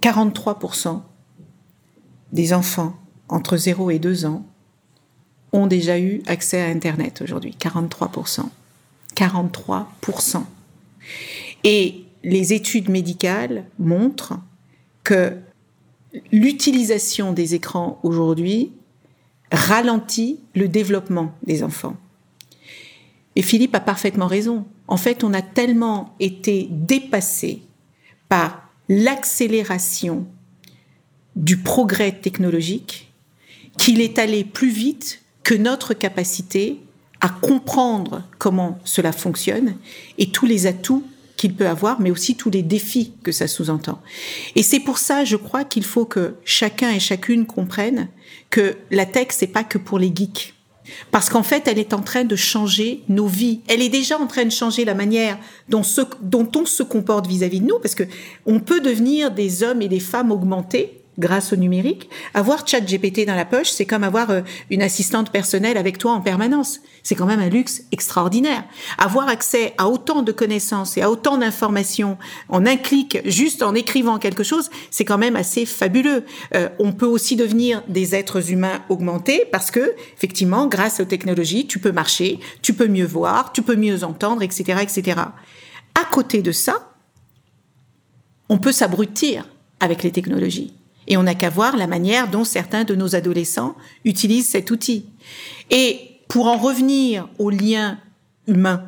[0.00, 1.02] 43%
[2.32, 2.96] des enfants
[3.28, 4.46] entre 0 et 2 ans
[5.52, 8.48] ont déjà eu accès à Internet aujourd'hui, 43%.
[9.14, 10.42] 43%.
[11.62, 14.38] Et les études médicales montrent
[15.02, 15.36] que
[16.32, 18.72] l'utilisation des écrans aujourd'hui
[19.52, 21.98] ralentit le développement des enfants.
[23.36, 24.66] Et Philippe a parfaitement raison.
[24.88, 27.62] En fait, on a tellement été dépassé
[28.28, 30.26] par l'accélération
[31.36, 33.12] du progrès technologique
[33.78, 36.80] qu'il est allé plus vite que notre capacité
[37.20, 39.76] à comprendre comment cela fonctionne
[40.18, 41.04] et tous les atouts
[41.36, 44.00] qu'il peut avoir, mais aussi tous les défis que ça sous-entend.
[44.54, 48.08] Et c'est pour ça, je crois, qu'il faut que chacun et chacune comprenne
[48.50, 50.53] que la tech, c'est pas que pour les geeks.
[51.10, 53.60] Parce qu'en fait, elle est en train de changer nos vies.
[53.68, 57.62] Elle est déjà en train de changer la manière dont, on se comporte vis-à-vis -vis
[57.62, 58.04] de nous, parce que
[58.46, 62.08] on peut devenir des hommes et des femmes augmentés grâce au numérique.
[62.34, 66.20] Avoir ChatGPT dans la poche, c'est comme avoir euh, une assistante personnelle avec toi en
[66.20, 66.80] permanence.
[67.02, 68.64] C'est quand même un luxe extraordinaire.
[68.98, 73.74] Avoir accès à autant de connaissances et à autant d'informations en un clic, juste en
[73.74, 76.24] écrivant quelque chose, c'est quand même assez fabuleux.
[76.54, 81.66] Euh, on peut aussi devenir des êtres humains augmentés parce que, effectivement, grâce aux technologies,
[81.66, 85.20] tu peux marcher, tu peux mieux voir, tu peux mieux entendre, etc., etc.
[85.94, 86.90] À côté de ça,
[88.48, 89.48] on peut s'abrutir
[89.80, 90.74] avec les technologies.
[91.06, 95.06] Et on n'a qu'à voir la manière dont certains de nos adolescents utilisent cet outil.
[95.70, 97.98] Et pour en revenir au lien
[98.46, 98.84] humain,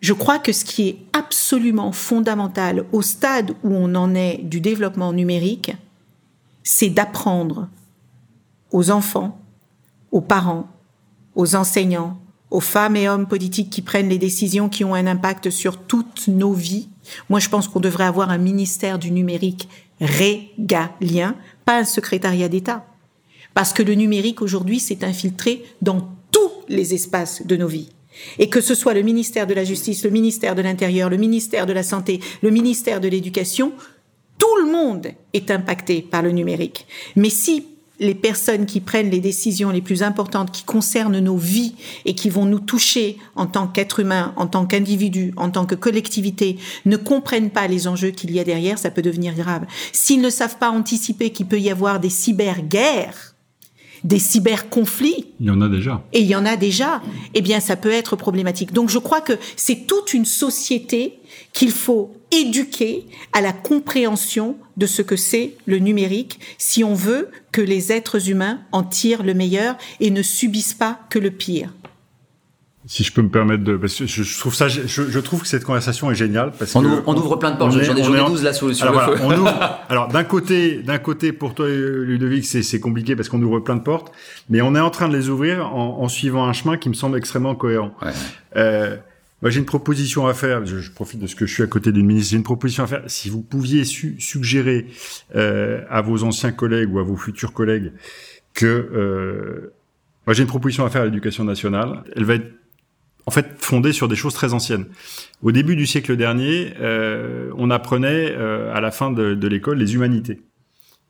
[0.00, 4.60] je crois que ce qui est absolument fondamental au stade où on en est du
[4.60, 5.72] développement numérique,
[6.62, 7.68] c'est d'apprendre
[8.72, 9.40] aux enfants,
[10.12, 10.68] aux parents,
[11.34, 12.20] aux enseignants,
[12.56, 16.26] aux femmes et hommes politiques qui prennent les décisions qui ont un impact sur toutes
[16.26, 16.88] nos vies.
[17.28, 19.68] Moi, je pense qu'on devrait avoir un ministère du numérique
[20.00, 22.86] régalien, pas un secrétariat d'État.
[23.52, 27.90] Parce que le numérique aujourd'hui s'est infiltré dans tous les espaces de nos vies.
[28.38, 31.66] Et que ce soit le ministère de la Justice, le ministère de l'Intérieur, le ministère
[31.66, 33.74] de la Santé, le ministère de l'Éducation,
[34.38, 36.86] tout le monde est impacté par le numérique.
[37.16, 37.66] Mais si
[37.98, 42.30] les personnes qui prennent les décisions les plus importantes qui concernent nos vies et qui
[42.30, 46.96] vont nous toucher en tant qu'être humain, en tant qu'individu, en tant que collectivité, ne
[46.96, 49.66] comprennent pas les enjeux qu'il y a derrière, ça peut devenir grave.
[49.92, 53.35] S'ils ne savent pas anticiper qu'il peut y avoir des cyberguerres,
[54.06, 55.26] des cyberconflits.
[55.40, 56.02] Il y en a déjà.
[56.12, 57.02] Et il y en a déjà.
[57.34, 58.72] Eh bien, ça peut être problématique.
[58.72, 61.18] Donc, je crois que c'est toute une société
[61.52, 67.30] qu'il faut éduquer à la compréhension de ce que c'est le numérique si on veut
[67.50, 71.72] que les êtres humains en tirent le meilleur et ne subissent pas que le pire
[72.86, 75.48] si je peux me permettre de, parce que je, trouve ça, je, je, trouve que
[75.48, 77.72] cette conversation est géniale parce on que ouvre, on, ouvre plein de portes.
[77.72, 79.22] J'en ai, ai 12 là sur alors, le feu.
[79.24, 83.58] On ouvre, alors d'un côté, d'un côté pour toi Ludovic, c'est compliqué parce qu'on ouvre
[83.58, 84.12] plein de portes,
[84.48, 86.94] mais on est en train de les ouvrir en, en suivant un chemin qui me
[86.94, 87.92] semble extrêmement cohérent.
[88.02, 88.12] Ouais.
[88.56, 88.96] Euh,
[89.42, 90.64] moi, j'ai une proposition à faire.
[90.64, 92.30] Je, je, profite de ce que je suis à côté d'une ministre.
[92.30, 93.02] J'ai une proposition à faire.
[93.06, 94.86] Si vous pouviez su, suggérer
[95.34, 97.92] euh, à vos anciens collègues ou à vos futurs collègues
[98.54, 99.72] que euh,
[100.26, 102.02] moi, j'ai une proposition à faire à l'éducation nationale.
[102.16, 102.50] Elle va être
[103.26, 104.86] en fait fondée sur des choses très anciennes.
[105.42, 109.78] Au début du siècle dernier, euh, on apprenait euh, à la fin de, de l'école
[109.78, 110.40] les humanités.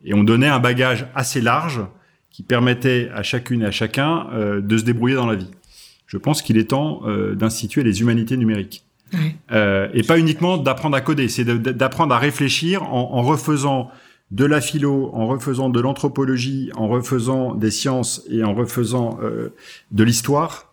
[0.04, 1.82] Et on donnait un bagage assez large
[2.30, 5.50] qui permettait à chacune et à chacun euh, de se débrouiller dans la vie.
[6.06, 8.84] Je pense qu'il est temps euh, d'instituer les humanités numériques.
[9.12, 9.36] Ouais.
[9.52, 13.90] Euh, et pas uniquement d'apprendre à coder, c'est d'apprendre à réfléchir en, en, refaisant
[14.32, 19.54] de la philo, en refaisant de l'anthropologie, en refaisant des sciences et en refaisant euh,
[19.92, 20.65] de l'histoire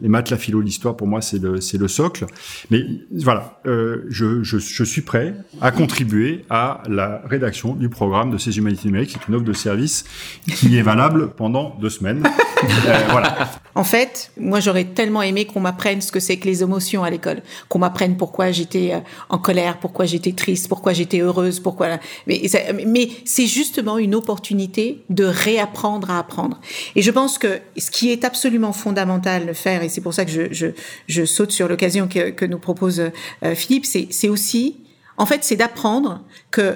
[0.00, 2.26] les maths, la philo, l'histoire, pour moi, c'est le, c'est le socle.
[2.70, 8.30] Mais voilà, euh, je, je, je, suis prêt à contribuer à la rédaction du programme
[8.30, 9.12] de ces humanités numériques.
[9.12, 10.04] C'est une offre de service
[10.46, 12.24] qui est valable pendant deux semaines.
[12.64, 13.50] euh, voilà.
[13.78, 17.10] En fait, moi, j'aurais tellement aimé qu'on m'apprenne ce que c'est que les émotions à
[17.10, 22.00] l'école, qu'on m'apprenne pourquoi j'étais euh, en colère, pourquoi j'étais triste, pourquoi j'étais heureuse, pourquoi.
[22.26, 22.42] Mais,
[22.88, 26.60] mais c'est justement une opportunité de réapprendre à apprendre.
[26.96, 30.24] Et je pense que ce qui est absolument fondamental de faire et c'est pour ça
[30.24, 30.66] que je, je,
[31.06, 34.78] je saute sur l'occasion que, que, nous propose euh, Philippe, c'est aussi,
[35.18, 36.74] en fait, c'est d'apprendre que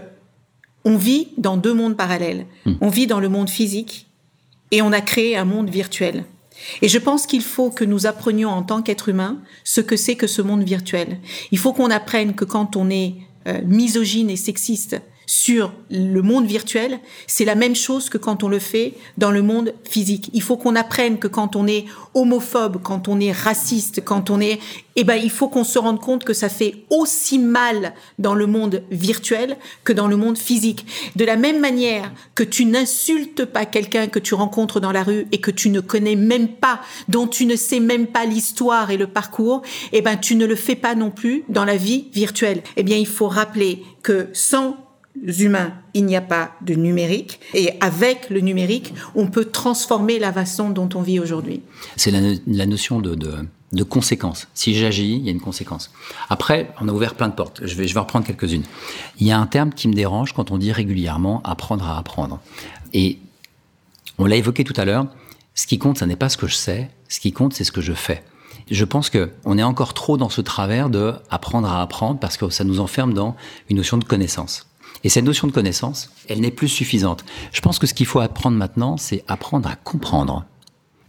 [0.85, 2.47] on vit dans deux mondes parallèles.
[2.65, 2.75] Mmh.
[2.81, 4.07] On vit dans le monde physique
[4.71, 6.27] et on a créé un monde virtuel.
[6.81, 10.17] Et je pense qu'il faut que nous apprenions en tant qu'être humain ce que c'est
[10.17, 11.19] que ce monde virtuel.
[11.51, 13.15] Il faut qu'on apprenne que quand on est
[13.47, 18.49] euh, misogyne et sexiste, sur le monde virtuel, c'est la même chose que quand on
[18.49, 20.31] le fait dans le monde physique.
[20.33, 24.41] Il faut qu'on apprenne que quand on est homophobe, quand on est raciste, quand on
[24.41, 24.59] est,
[24.97, 28.47] eh ben, il faut qu'on se rende compte que ça fait aussi mal dans le
[28.47, 30.87] monde virtuel que dans le monde physique.
[31.17, 35.27] De la même manière que tu n'insultes pas quelqu'un que tu rencontres dans la rue
[35.33, 38.97] et que tu ne connais même pas, dont tu ne sais même pas l'histoire et
[38.97, 42.63] le parcours, eh ben, tu ne le fais pas non plus dans la vie virtuelle.
[42.77, 44.77] Eh bien, il faut rappeler que sans
[45.38, 47.40] humains, il n'y a pas de numérique.
[47.55, 51.62] Et avec le numérique, on peut transformer la façon dont on vit aujourd'hui.
[51.96, 54.48] C'est la, notion de, conséquence.
[54.55, 55.90] Si j'agis, il y a une conséquence.
[56.29, 57.61] Après, on a ouvert plein de portes.
[57.64, 58.64] Je vais, je reprendre quelques-unes.
[59.18, 62.40] Il y a un terme qui me dérange quand on dit régulièrement apprendre à apprendre.
[62.92, 63.18] Et
[64.18, 65.07] on l'a évoqué tout à l'heure.
[65.55, 66.90] Ce qui compte, ce n'est pas ce que je sais.
[67.09, 68.22] Ce qui compte, c'est ce que je fais.
[68.70, 72.37] Je pense que on est encore trop dans ce travers de apprendre à apprendre parce
[72.37, 73.37] que ça nous enferme dans
[73.68, 74.66] une notion de connaissance.
[75.05, 77.25] Et cette notion de connaissance, elle n'est plus suffisante.
[77.53, 80.45] Je pense que ce qu'il faut apprendre maintenant, c'est apprendre à comprendre.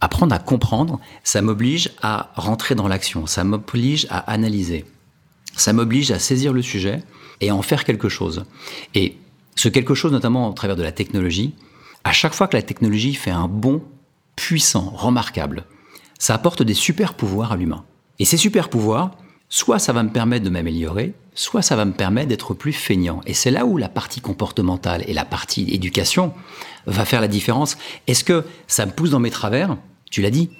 [0.00, 4.84] Apprendre à comprendre, ça m'oblige à rentrer dans l'action, ça m'oblige à analyser,
[5.56, 7.02] ça m'oblige à saisir le sujet
[7.40, 8.44] et à en faire quelque chose.
[8.94, 9.16] Et
[9.56, 11.54] ce quelque chose, notamment au travers de la technologie,
[12.02, 13.82] à chaque fois que la technologie fait un bond
[14.36, 15.64] puissant, remarquable,
[16.18, 17.84] ça apporte des super pouvoirs à l'humain.
[18.18, 19.12] Et ces super pouvoirs,
[19.48, 23.20] soit ça va me permettre de m'améliorer, soit ça va me permettre d'être plus feignant.
[23.26, 26.32] Et c'est là où la partie comportementale et la partie éducation
[26.86, 27.76] va faire la différence.
[28.06, 29.76] Est-ce que ça me pousse dans mes travers?
[30.10, 30.50] Tu l'as dit.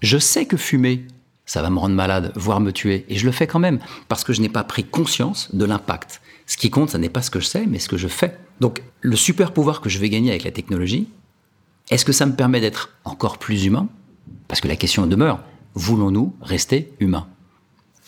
[0.00, 1.04] Je sais que fumer,
[1.44, 3.04] ça va me rendre malade, voire me tuer.
[3.08, 6.22] Et je le fais quand même, parce que je n'ai pas pris conscience de l'impact.
[6.46, 8.38] Ce qui compte, ce n'est pas ce que je sais, mais ce que je fais.
[8.60, 11.08] Donc, le super pouvoir que je vais gagner avec la technologie,
[11.90, 13.88] est-ce que ça me permet d'être encore plus humain?
[14.48, 15.40] Parce que la question demeure,
[15.74, 17.26] voulons-nous rester humains?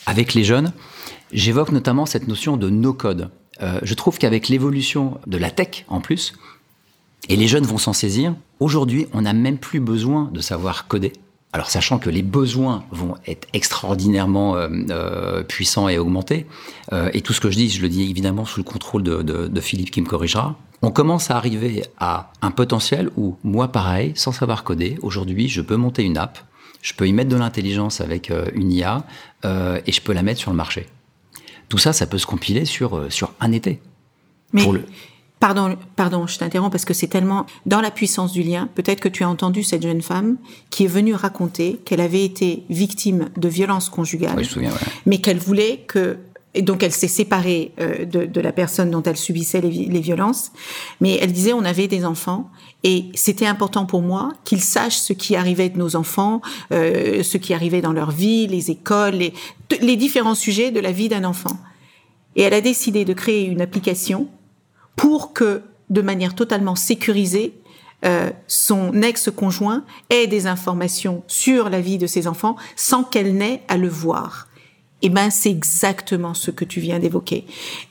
[0.06, 0.72] Avec les jeunes,
[1.32, 3.30] J'évoque notamment cette notion de no-code.
[3.62, 6.34] Euh, je trouve qu'avec l'évolution de la tech en plus,
[7.28, 11.12] et les jeunes vont s'en saisir, aujourd'hui on n'a même plus besoin de savoir coder.
[11.54, 16.46] Alors sachant que les besoins vont être extraordinairement euh, euh, puissants et augmentés,
[17.14, 19.60] et tout ce que je dis, je le dis évidemment sous le contrôle de, de
[19.60, 24.32] Philippe qui me corrigera, on commence à arriver à un potentiel où moi pareil, sans
[24.32, 26.38] savoir coder, aujourd'hui je peux monter une app,
[26.82, 29.06] je peux y mettre de l'intelligence avec une IA,
[29.44, 30.86] et je peux la mettre sur le marché.
[31.72, 33.80] Tout ça, ça peut se compiler sur, euh, sur un été.
[34.52, 34.66] Mais,
[35.40, 38.68] pardon, pardon, je t'interromps parce que c'est tellement dans la puissance du lien.
[38.74, 40.36] Peut-être que tu as entendu cette jeune femme
[40.68, 44.34] qui est venue raconter qu'elle avait été victime de violences conjugales.
[44.36, 44.72] Oui, je me souviens,
[45.06, 46.18] Mais qu'elle voulait que
[46.54, 50.00] et donc elle s'est séparée euh, de, de, la personne dont elle subissait les, les,
[50.00, 50.52] violences.
[51.00, 52.50] Mais elle disait on avait des enfants
[52.84, 57.38] et c'était important pour moi qu'ils sachent ce qui arrivait de nos enfants, euh, ce
[57.38, 59.32] qui arrivait dans leur vie, les écoles, les,
[59.80, 61.56] les différents sujets de la vie d'un enfant.
[62.36, 64.28] Et elle a décidé de créer une application
[64.96, 67.54] pour que, de manière totalement sécurisée,
[68.04, 73.62] euh, son ex-conjoint ait des informations sur la vie de ses enfants sans qu'elle n'ait
[73.68, 74.48] à le voir.
[75.02, 77.44] Eh ben, c'est exactement ce que tu viens d'évoquer.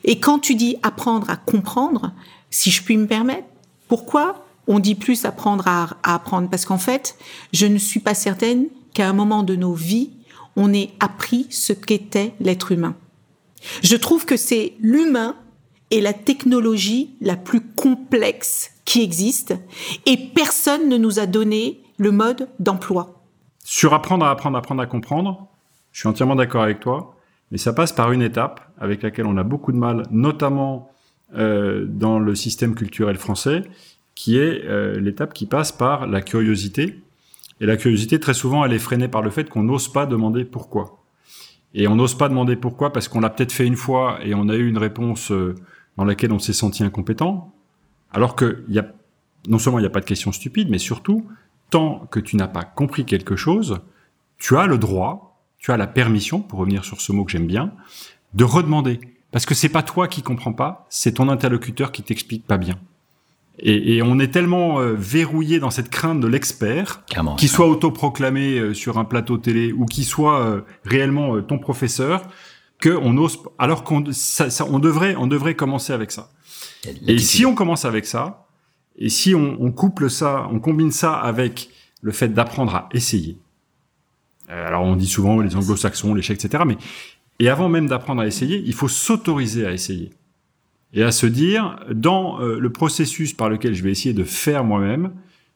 [0.04, 2.14] Et quand tu dis apprendre à comprendre,
[2.50, 3.48] si je puis me permettre,
[3.88, 6.50] pourquoi on dit plus apprendre à, à apprendre?
[6.50, 7.18] Parce qu'en fait,
[7.52, 10.12] je ne suis pas certaine qu'à un moment de nos vies,
[10.56, 12.96] on ait appris ce qu'était l'être humain.
[13.84, 15.36] Je trouve que c'est l'humain
[15.92, 19.54] et la technologie la plus complexe qui existe
[20.06, 23.22] et personne ne nous a donné le mode d'emploi.
[23.64, 25.48] Sur apprendre à apprendre, apprendre à comprendre,
[25.92, 27.16] je suis entièrement d'accord avec toi,
[27.52, 30.90] mais ça passe par une étape avec laquelle on a beaucoup de mal, notamment
[31.36, 33.64] euh, dans le système culturel français,
[34.16, 37.02] qui est euh, l'étape qui passe par la curiosité.
[37.60, 40.46] Et la curiosité, très souvent, elle est freinée par le fait qu'on n'ose pas demander
[40.46, 41.04] pourquoi.
[41.74, 44.50] Et on n'ose pas demander pourquoi parce qu'on l'a peut-être fait une fois et on
[44.50, 45.56] a eu une réponse euh,
[45.98, 47.54] dans laquelle on s'est senti incompétent.
[48.12, 48.92] Alors que y a,
[49.48, 51.26] non seulement il n'y a pas de questions stupides, mais surtout,
[51.70, 53.80] tant que tu n'as pas compris quelque chose,
[54.38, 55.31] tu as le droit,
[55.62, 57.72] tu as la permission, pour revenir sur ce mot que j'aime bien,
[58.34, 59.00] de redemander.
[59.32, 62.76] Parce que c'est pas toi qui comprends pas, c'est ton interlocuteur qui t'explique pas bien.
[63.60, 67.04] Et, et, on est tellement euh, verrouillé dans cette crainte de l'expert,
[67.38, 72.24] qui soit autoproclamé euh, sur un plateau télé ou qui soit euh, réellement ton professeur,
[72.80, 76.32] que on ose, alors qu'on ça, on devrait, on devrait commencer avec ça.
[77.08, 78.48] Et si on commence avec ça,
[78.98, 81.70] et si on, on, couple ça, on combine ça avec
[82.02, 83.38] le fait d'apprendre à essayer.
[84.52, 86.64] Alors on dit souvent les anglo-saxons, l'échec, etc.
[86.68, 86.78] Mais
[87.40, 90.12] et avant même d'apprendre à essayer, il faut s'autoriser à essayer
[90.94, 94.64] et à se dire, dans euh, le processus par lequel je vais essayer de faire
[94.64, 95.12] moi-même,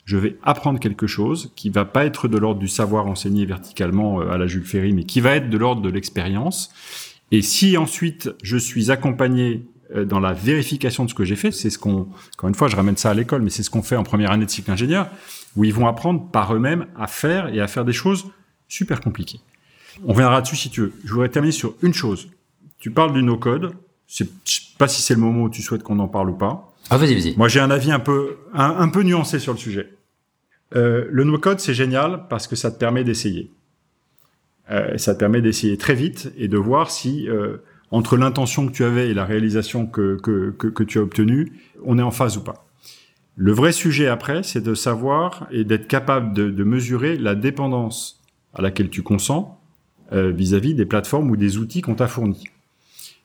[0.05, 4.21] je vais apprendre quelque chose qui va pas être de l'ordre du savoir enseigné verticalement
[4.21, 6.71] euh, à la Jules Ferry, mais qui va être de l'ordre de l'expérience.
[7.31, 11.51] Et si ensuite je suis accompagné euh, dans la vérification de ce que j'ai fait,
[11.51, 13.83] c'est ce qu'on, encore une fois, je ramène ça à l'école, mais c'est ce qu'on
[13.83, 15.09] fait en première année de cycle ingénieur,
[15.57, 18.25] où ils vont apprendre par eux-mêmes à faire et à faire des choses
[18.67, 19.39] super compliquées.
[20.05, 20.93] On viendra dessus si tu veux.
[21.03, 22.29] Je voudrais terminer sur une chose.
[22.79, 23.73] Tu parles du no-code.
[24.07, 24.29] Je sais
[24.77, 26.73] pas si c'est le moment où tu souhaites qu'on en parle ou pas.
[26.89, 27.35] Ah, vas-y, vas-y.
[27.37, 29.89] Moi, j'ai un avis un peu, un, peu nuancé sur le sujet.
[30.75, 33.51] Euh, le no-code, c'est génial parce que ça te permet d'essayer.
[34.71, 37.57] Euh, ça te permet d'essayer très vite et de voir si euh,
[37.91, 41.53] entre l'intention que tu avais et la réalisation que, que, que, que tu as obtenue,
[41.83, 42.67] on est en phase ou pas.
[43.35, 48.14] Le vrai sujet après, c'est de savoir et d'être capable de, de, mesurer la dépendance
[48.55, 49.57] à laquelle tu consens
[50.11, 52.45] euh, vis-à-vis des plateformes ou des outils qu'on t'a fournis.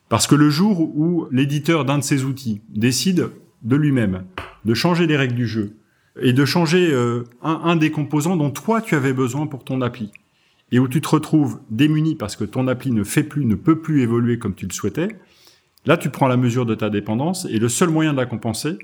[0.09, 3.31] Parce que le jour où l'éditeur d'un de ces outils décide
[3.62, 4.24] de lui-même
[4.64, 5.76] de changer les règles du jeu
[6.20, 10.11] et de changer euh, un, des composants dont toi tu avais besoin pour ton appli,
[10.72, 13.81] et où tu te retrouves démuni parce que ton appli ne fait plus, ne peut
[13.81, 15.09] plus évoluer comme tu le souhaitais,
[15.87, 18.78] là tu prends la mesure de ta dépendance et le seul moyen de la compenser,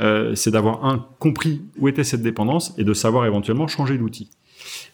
[0.00, 4.30] euh, c'est d'avoir un compris où était cette dépendance et de savoir éventuellement changer l'outil.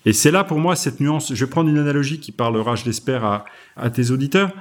[0.07, 1.35] Et c'est là pour moi cette nuance.
[1.35, 3.45] Je vais prendre une analogie qui parlera, je l'espère, à,
[3.77, 4.53] à tes auditeurs.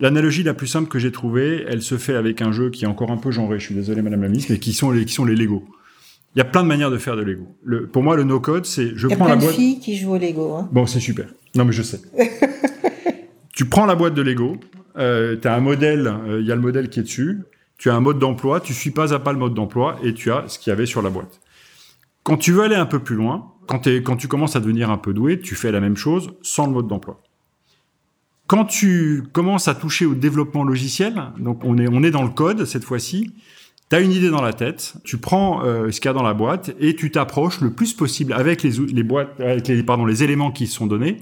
[0.00, 2.88] L'analogie la plus simple que j'ai trouvée, elle se fait avec un jeu qui est
[2.88, 3.58] encore un peu genré.
[3.58, 5.64] Je suis désolé, Madame la Ministre, mais qui sont les, qui sont les Lego.
[6.34, 7.46] Il y a plein de manières de faire de Lego.
[7.62, 9.54] Le, pour moi, le no-code, c'est je Il y a prends plein la de boîte.
[9.56, 10.54] filles qui jouent au Lego.
[10.54, 10.68] Hein.
[10.72, 11.26] Bon, c'est super.
[11.54, 12.00] Non, mais je sais.
[13.54, 14.56] tu prends la boîte de Lego,
[14.96, 17.40] euh, tu as un modèle, euh, il y a le modèle qui est dessus,
[17.76, 20.32] tu as un mode d'emploi, tu suis pas à pas le mode d'emploi et tu
[20.32, 21.40] as ce qu'il y avait sur la boîte.
[22.22, 25.14] Quand tu veux aller un peu plus loin, quand, tu commences à devenir un peu
[25.14, 27.20] doué, tu fais la même chose sans le mode d'emploi.
[28.46, 32.84] Quand tu commences à toucher au développement logiciel, donc on est, dans le code cette
[32.84, 33.32] fois-ci,
[33.88, 36.22] tu as une idée dans la tête, tu prends euh, ce qu'il y a dans
[36.22, 41.18] la boîte et tu t'approches le plus possible avec les, les éléments qui sont donnés,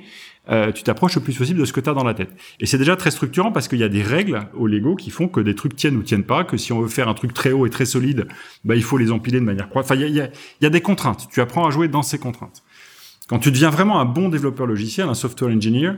[0.50, 2.30] euh, tu t'approches le plus possible de ce que tu as dans la tête.
[2.58, 5.28] Et c'est déjà très structurant parce qu'il y a des règles au Lego qui font
[5.28, 7.52] que des trucs tiennent ou tiennent pas, que si on veut faire un truc très
[7.52, 8.26] haut et très solide,
[8.64, 9.82] bah, il faut les empiler de manière croix.
[9.82, 10.30] Enfin, il y a, y a-
[10.60, 11.28] y a des contraintes.
[11.30, 12.62] Tu apprends à jouer dans ces contraintes.
[13.28, 15.92] Quand tu deviens vraiment un bon développeur logiciel, un software engineer,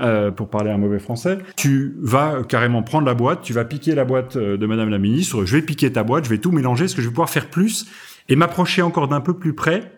[0.00, 3.94] euh, pour parler un mauvais français, tu vas carrément prendre la boîte, tu vas piquer
[3.94, 6.50] la boîte euh, de Madame la Ministre, je vais piquer ta boîte, je vais tout
[6.52, 7.86] mélanger, ce que je vais pouvoir faire plus
[8.28, 9.92] et m'approcher encore d'un peu plus près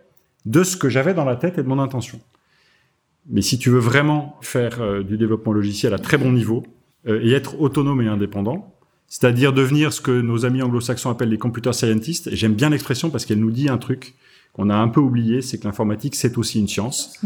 [0.44, 2.20] de ce que j'avais dans la tête et de mon intention.
[3.28, 6.62] Mais si tu veux vraiment faire euh, du développement logiciel à très bon niveau
[7.06, 8.74] euh, et être autonome et indépendant,
[9.08, 13.10] c'est-à-dire devenir ce que nos amis anglo-saxons appellent les computer scientists, et j'aime bien l'expression
[13.10, 14.14] parce qu'elle nous dit un truc
[14.52, 17.20] qu'on a un peu oublié, c'est que l'informatique, c'est aussi une science.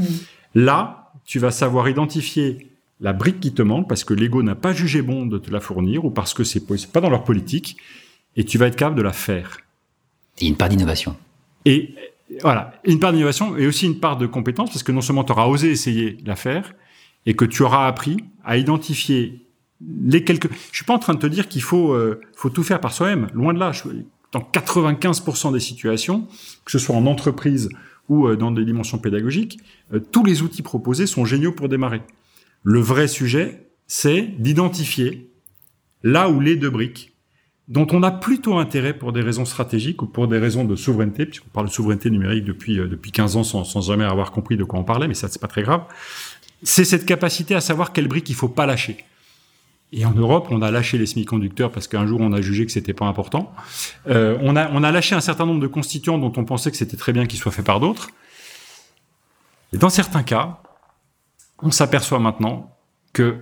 [0.55, 2.71] Là, tu vas savoir identifier
[3.01, 5.61] la brique qui te manque parce que l'ego n'a pas jugé bon de te la
[5.61, 7.77] fournir ou parce que c'est pas dans leur politique
[8.37, 9.59] et tu vas être capable de la faire.
[10.41, 11.17] A une part d'innovation.
[11.65, 11.95] Et
[12.43, 15.33] voilà, une part d'innovation et aussi une part de compétence parce que non seulement tu
[15.33, 16.75] auras osé essayer la faire
[17.27, 19.47] et que tu auras appris à identifier
[20.05, 20.51] les quelques.
[20.71, 22.93] Je suis pas en train de te dire qu'il faut euh, faut tout faire par
[22.93, 23.29] soi-même.
[23.35, 23.73] Loin de là.
[24.33, 26.29] Dans 95% des situations,
[26.65, 27.69] que ce soit en entreprise
[28.09, 29.59] ou euh, dans des dimensions pédagogiques,
[29.93, 32.03] euh, tous les outils proposés sont géniaux pour démarrer.
[32.63, 35.31] Le vrai sujet, c'est d'identifier
[36.03, 37.13] là où les deux briques
[37.71, 41.25] dont on a plutôt intérêt pour des raisons stratégiques ou pour des raisons de souveraineté,
[41.25, 44.57] puisqu'on parle de souveraineté numérique depuis, euh, depuis 15 ans sans, sans jamais avoir compris
[44.57, 45.85] de quoi on parlait, mais ça, c'est pas très grave.
[46.65, 49.05] C'est cette capacité à savoir quelle brique il faut pas lâcher.
[49.93, 52.73] Et en Europe, on a lâché les semi-conducteurs parce qu'un jour, on a jugé que
[52.73, 53.53] c'était pas important.
[54.09, 56.77] Euh, on, a, on a lâché un certain nombre de constituants dont on pensait que
[56.77, 58.11] c'était très bien qu'ils soient faits par d'autres.
[59.73, 60.61] Et dans certains cas,
[61.63, 62.77] on s'aperçoit maintenant
[63.13, 63.39] que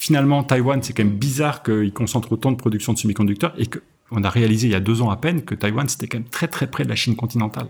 [0.00, 4.24] finalement, Taïwan, c'est quand même bizarre qu'il concentre autant de production de semi-conducteurs et qu'on
[4.24, 6.48] a réalisé il y a deux ans à peine que Taïwan, c'était quand même très
[6.48, 7.68] très près de la Chine continentale.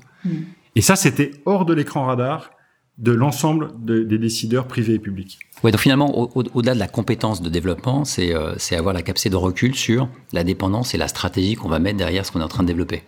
[0.77, 2.51] Et ça, c'était hors de l'écran radar
[2.99, 5.39] de l'ensemble de- des décideurs privés et publics.
[5.65, 8.95] Ouais, donc finalement, au- au- au-delà de la compétence de développement, c'est euh, c'est avoir
[8.95, 12.31] la capacité de recul sur la dépendance et la stratégie qu'on va mettre derrière ce
[12.31, 13.03] qu'on est en train de développer.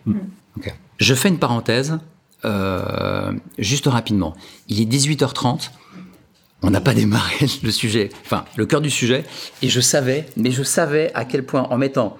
[0.56, 0.74] Ok.
[0.98, 1.98] Je fais une parenthèse,
[2.44, 4.34] euh, juste rapidement.
[4.68, 5.70] Il est 18h30.
[6.62, 9.24] On n'a pas démarré le sujet, enfin le cœur du sujet,
[9.62, 12.16] et je savais, mais je savais à quel point en mettant,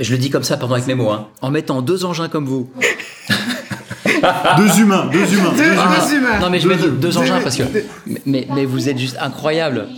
[0.00, 2.44] je le dis comme ça, pardon avec mes mots, hein, en mettant deux engins comme
[2.46, 2.70] vous,
[4.58, 6.00] deux humains, deux humains, deux humains.
[6.06, 6.38] Deux humains.
[6.40, 7.62] non mais je mets deux, deux engins parce que,
[8.26, 9.88] mais, mais vous êtes juste incroyable.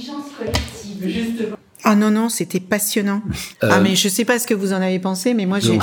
[1.84, 3.22] Ah non, non, c'était passionnant.
[3.60, 5.76] Ah, mais je sais pas ce que vous en avez pensé, mais moi, j'ai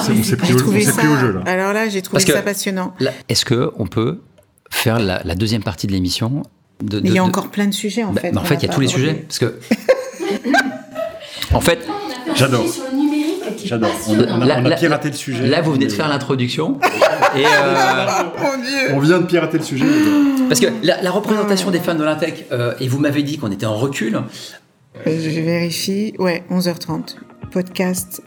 [0.55, 1.01] trouvé ça.
[1.03, 1.41] au jeu, là.
[1.45, 2.95] Alors là, j'ai trouvé Parce ça passionnant.
[3.28, 4.22] Est-ce que on peut
[4.70, 6.43] faire la, la deuxième partie de l'émission
[6.84, 8.36] de, Mais il y a de- encore plein de sujets, en Bah, fait.
[8.38, 9.60] en fait, il y a tous les sujets parce que
[11.54, 11.80] en fait,
[12.36, 12.64] J'adore.
[13.66, 13.90] J'adore.
[14.08, 15.48] On, on a, on a là- piraté le sujet.
[15.48, 16.80] là vous venez de faire l'introduction
[17.36, 18.06] et euh,
[18.64, 19.86] Dieu On vient de pirater le sujet.
[20.48, 23.52] parce que la, la représentation des fans de l'Intech euh, et vous m'avez dit qu'on
[23.52, 24.16] était en recul.
[24.16, 24.22] Euh,
[25.06, 26.14] Je vérifie.
[26.20, 27.16] Ouais, 11h30.
[27.52, 28.22] Podcast,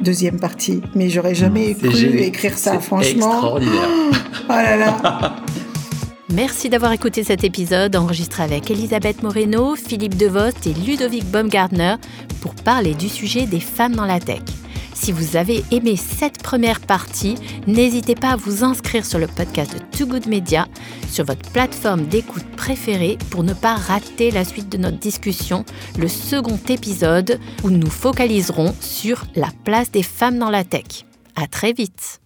[0.00, 0.80] deuxième partie.
[0.94, 2.20] Mais j'aurais jamais cru génial.
[2.22, 3.30] écrire ça, C'est franchement.
[3.32, 3.88] extraordinaire.
[4.48, 5.36] Oh là là.
[6.34, 11.96] Merci d'avoir écouté cet épisode enregistré avec Elisabeth Moreno, Philippe Devost et Ludovic Baumgartner
[12.40, 14.40] pour parler du sujet des femmes dans la tech.
[14.94, 17.34] Si vous avez aimé cette première partie,
[17.66, 20.68] n'hésitez pas à vous inscrire sur le podcast de Too Good Media
[21.10, 25.66] sur votre plateforme d'écoute préférée pour ne pas rater la suite de notre discussion,
[25.98, 31.04] le second épisode où nous focaliserons sur la place des femmes dans la tech.
[31.36, 32.21] À très vite.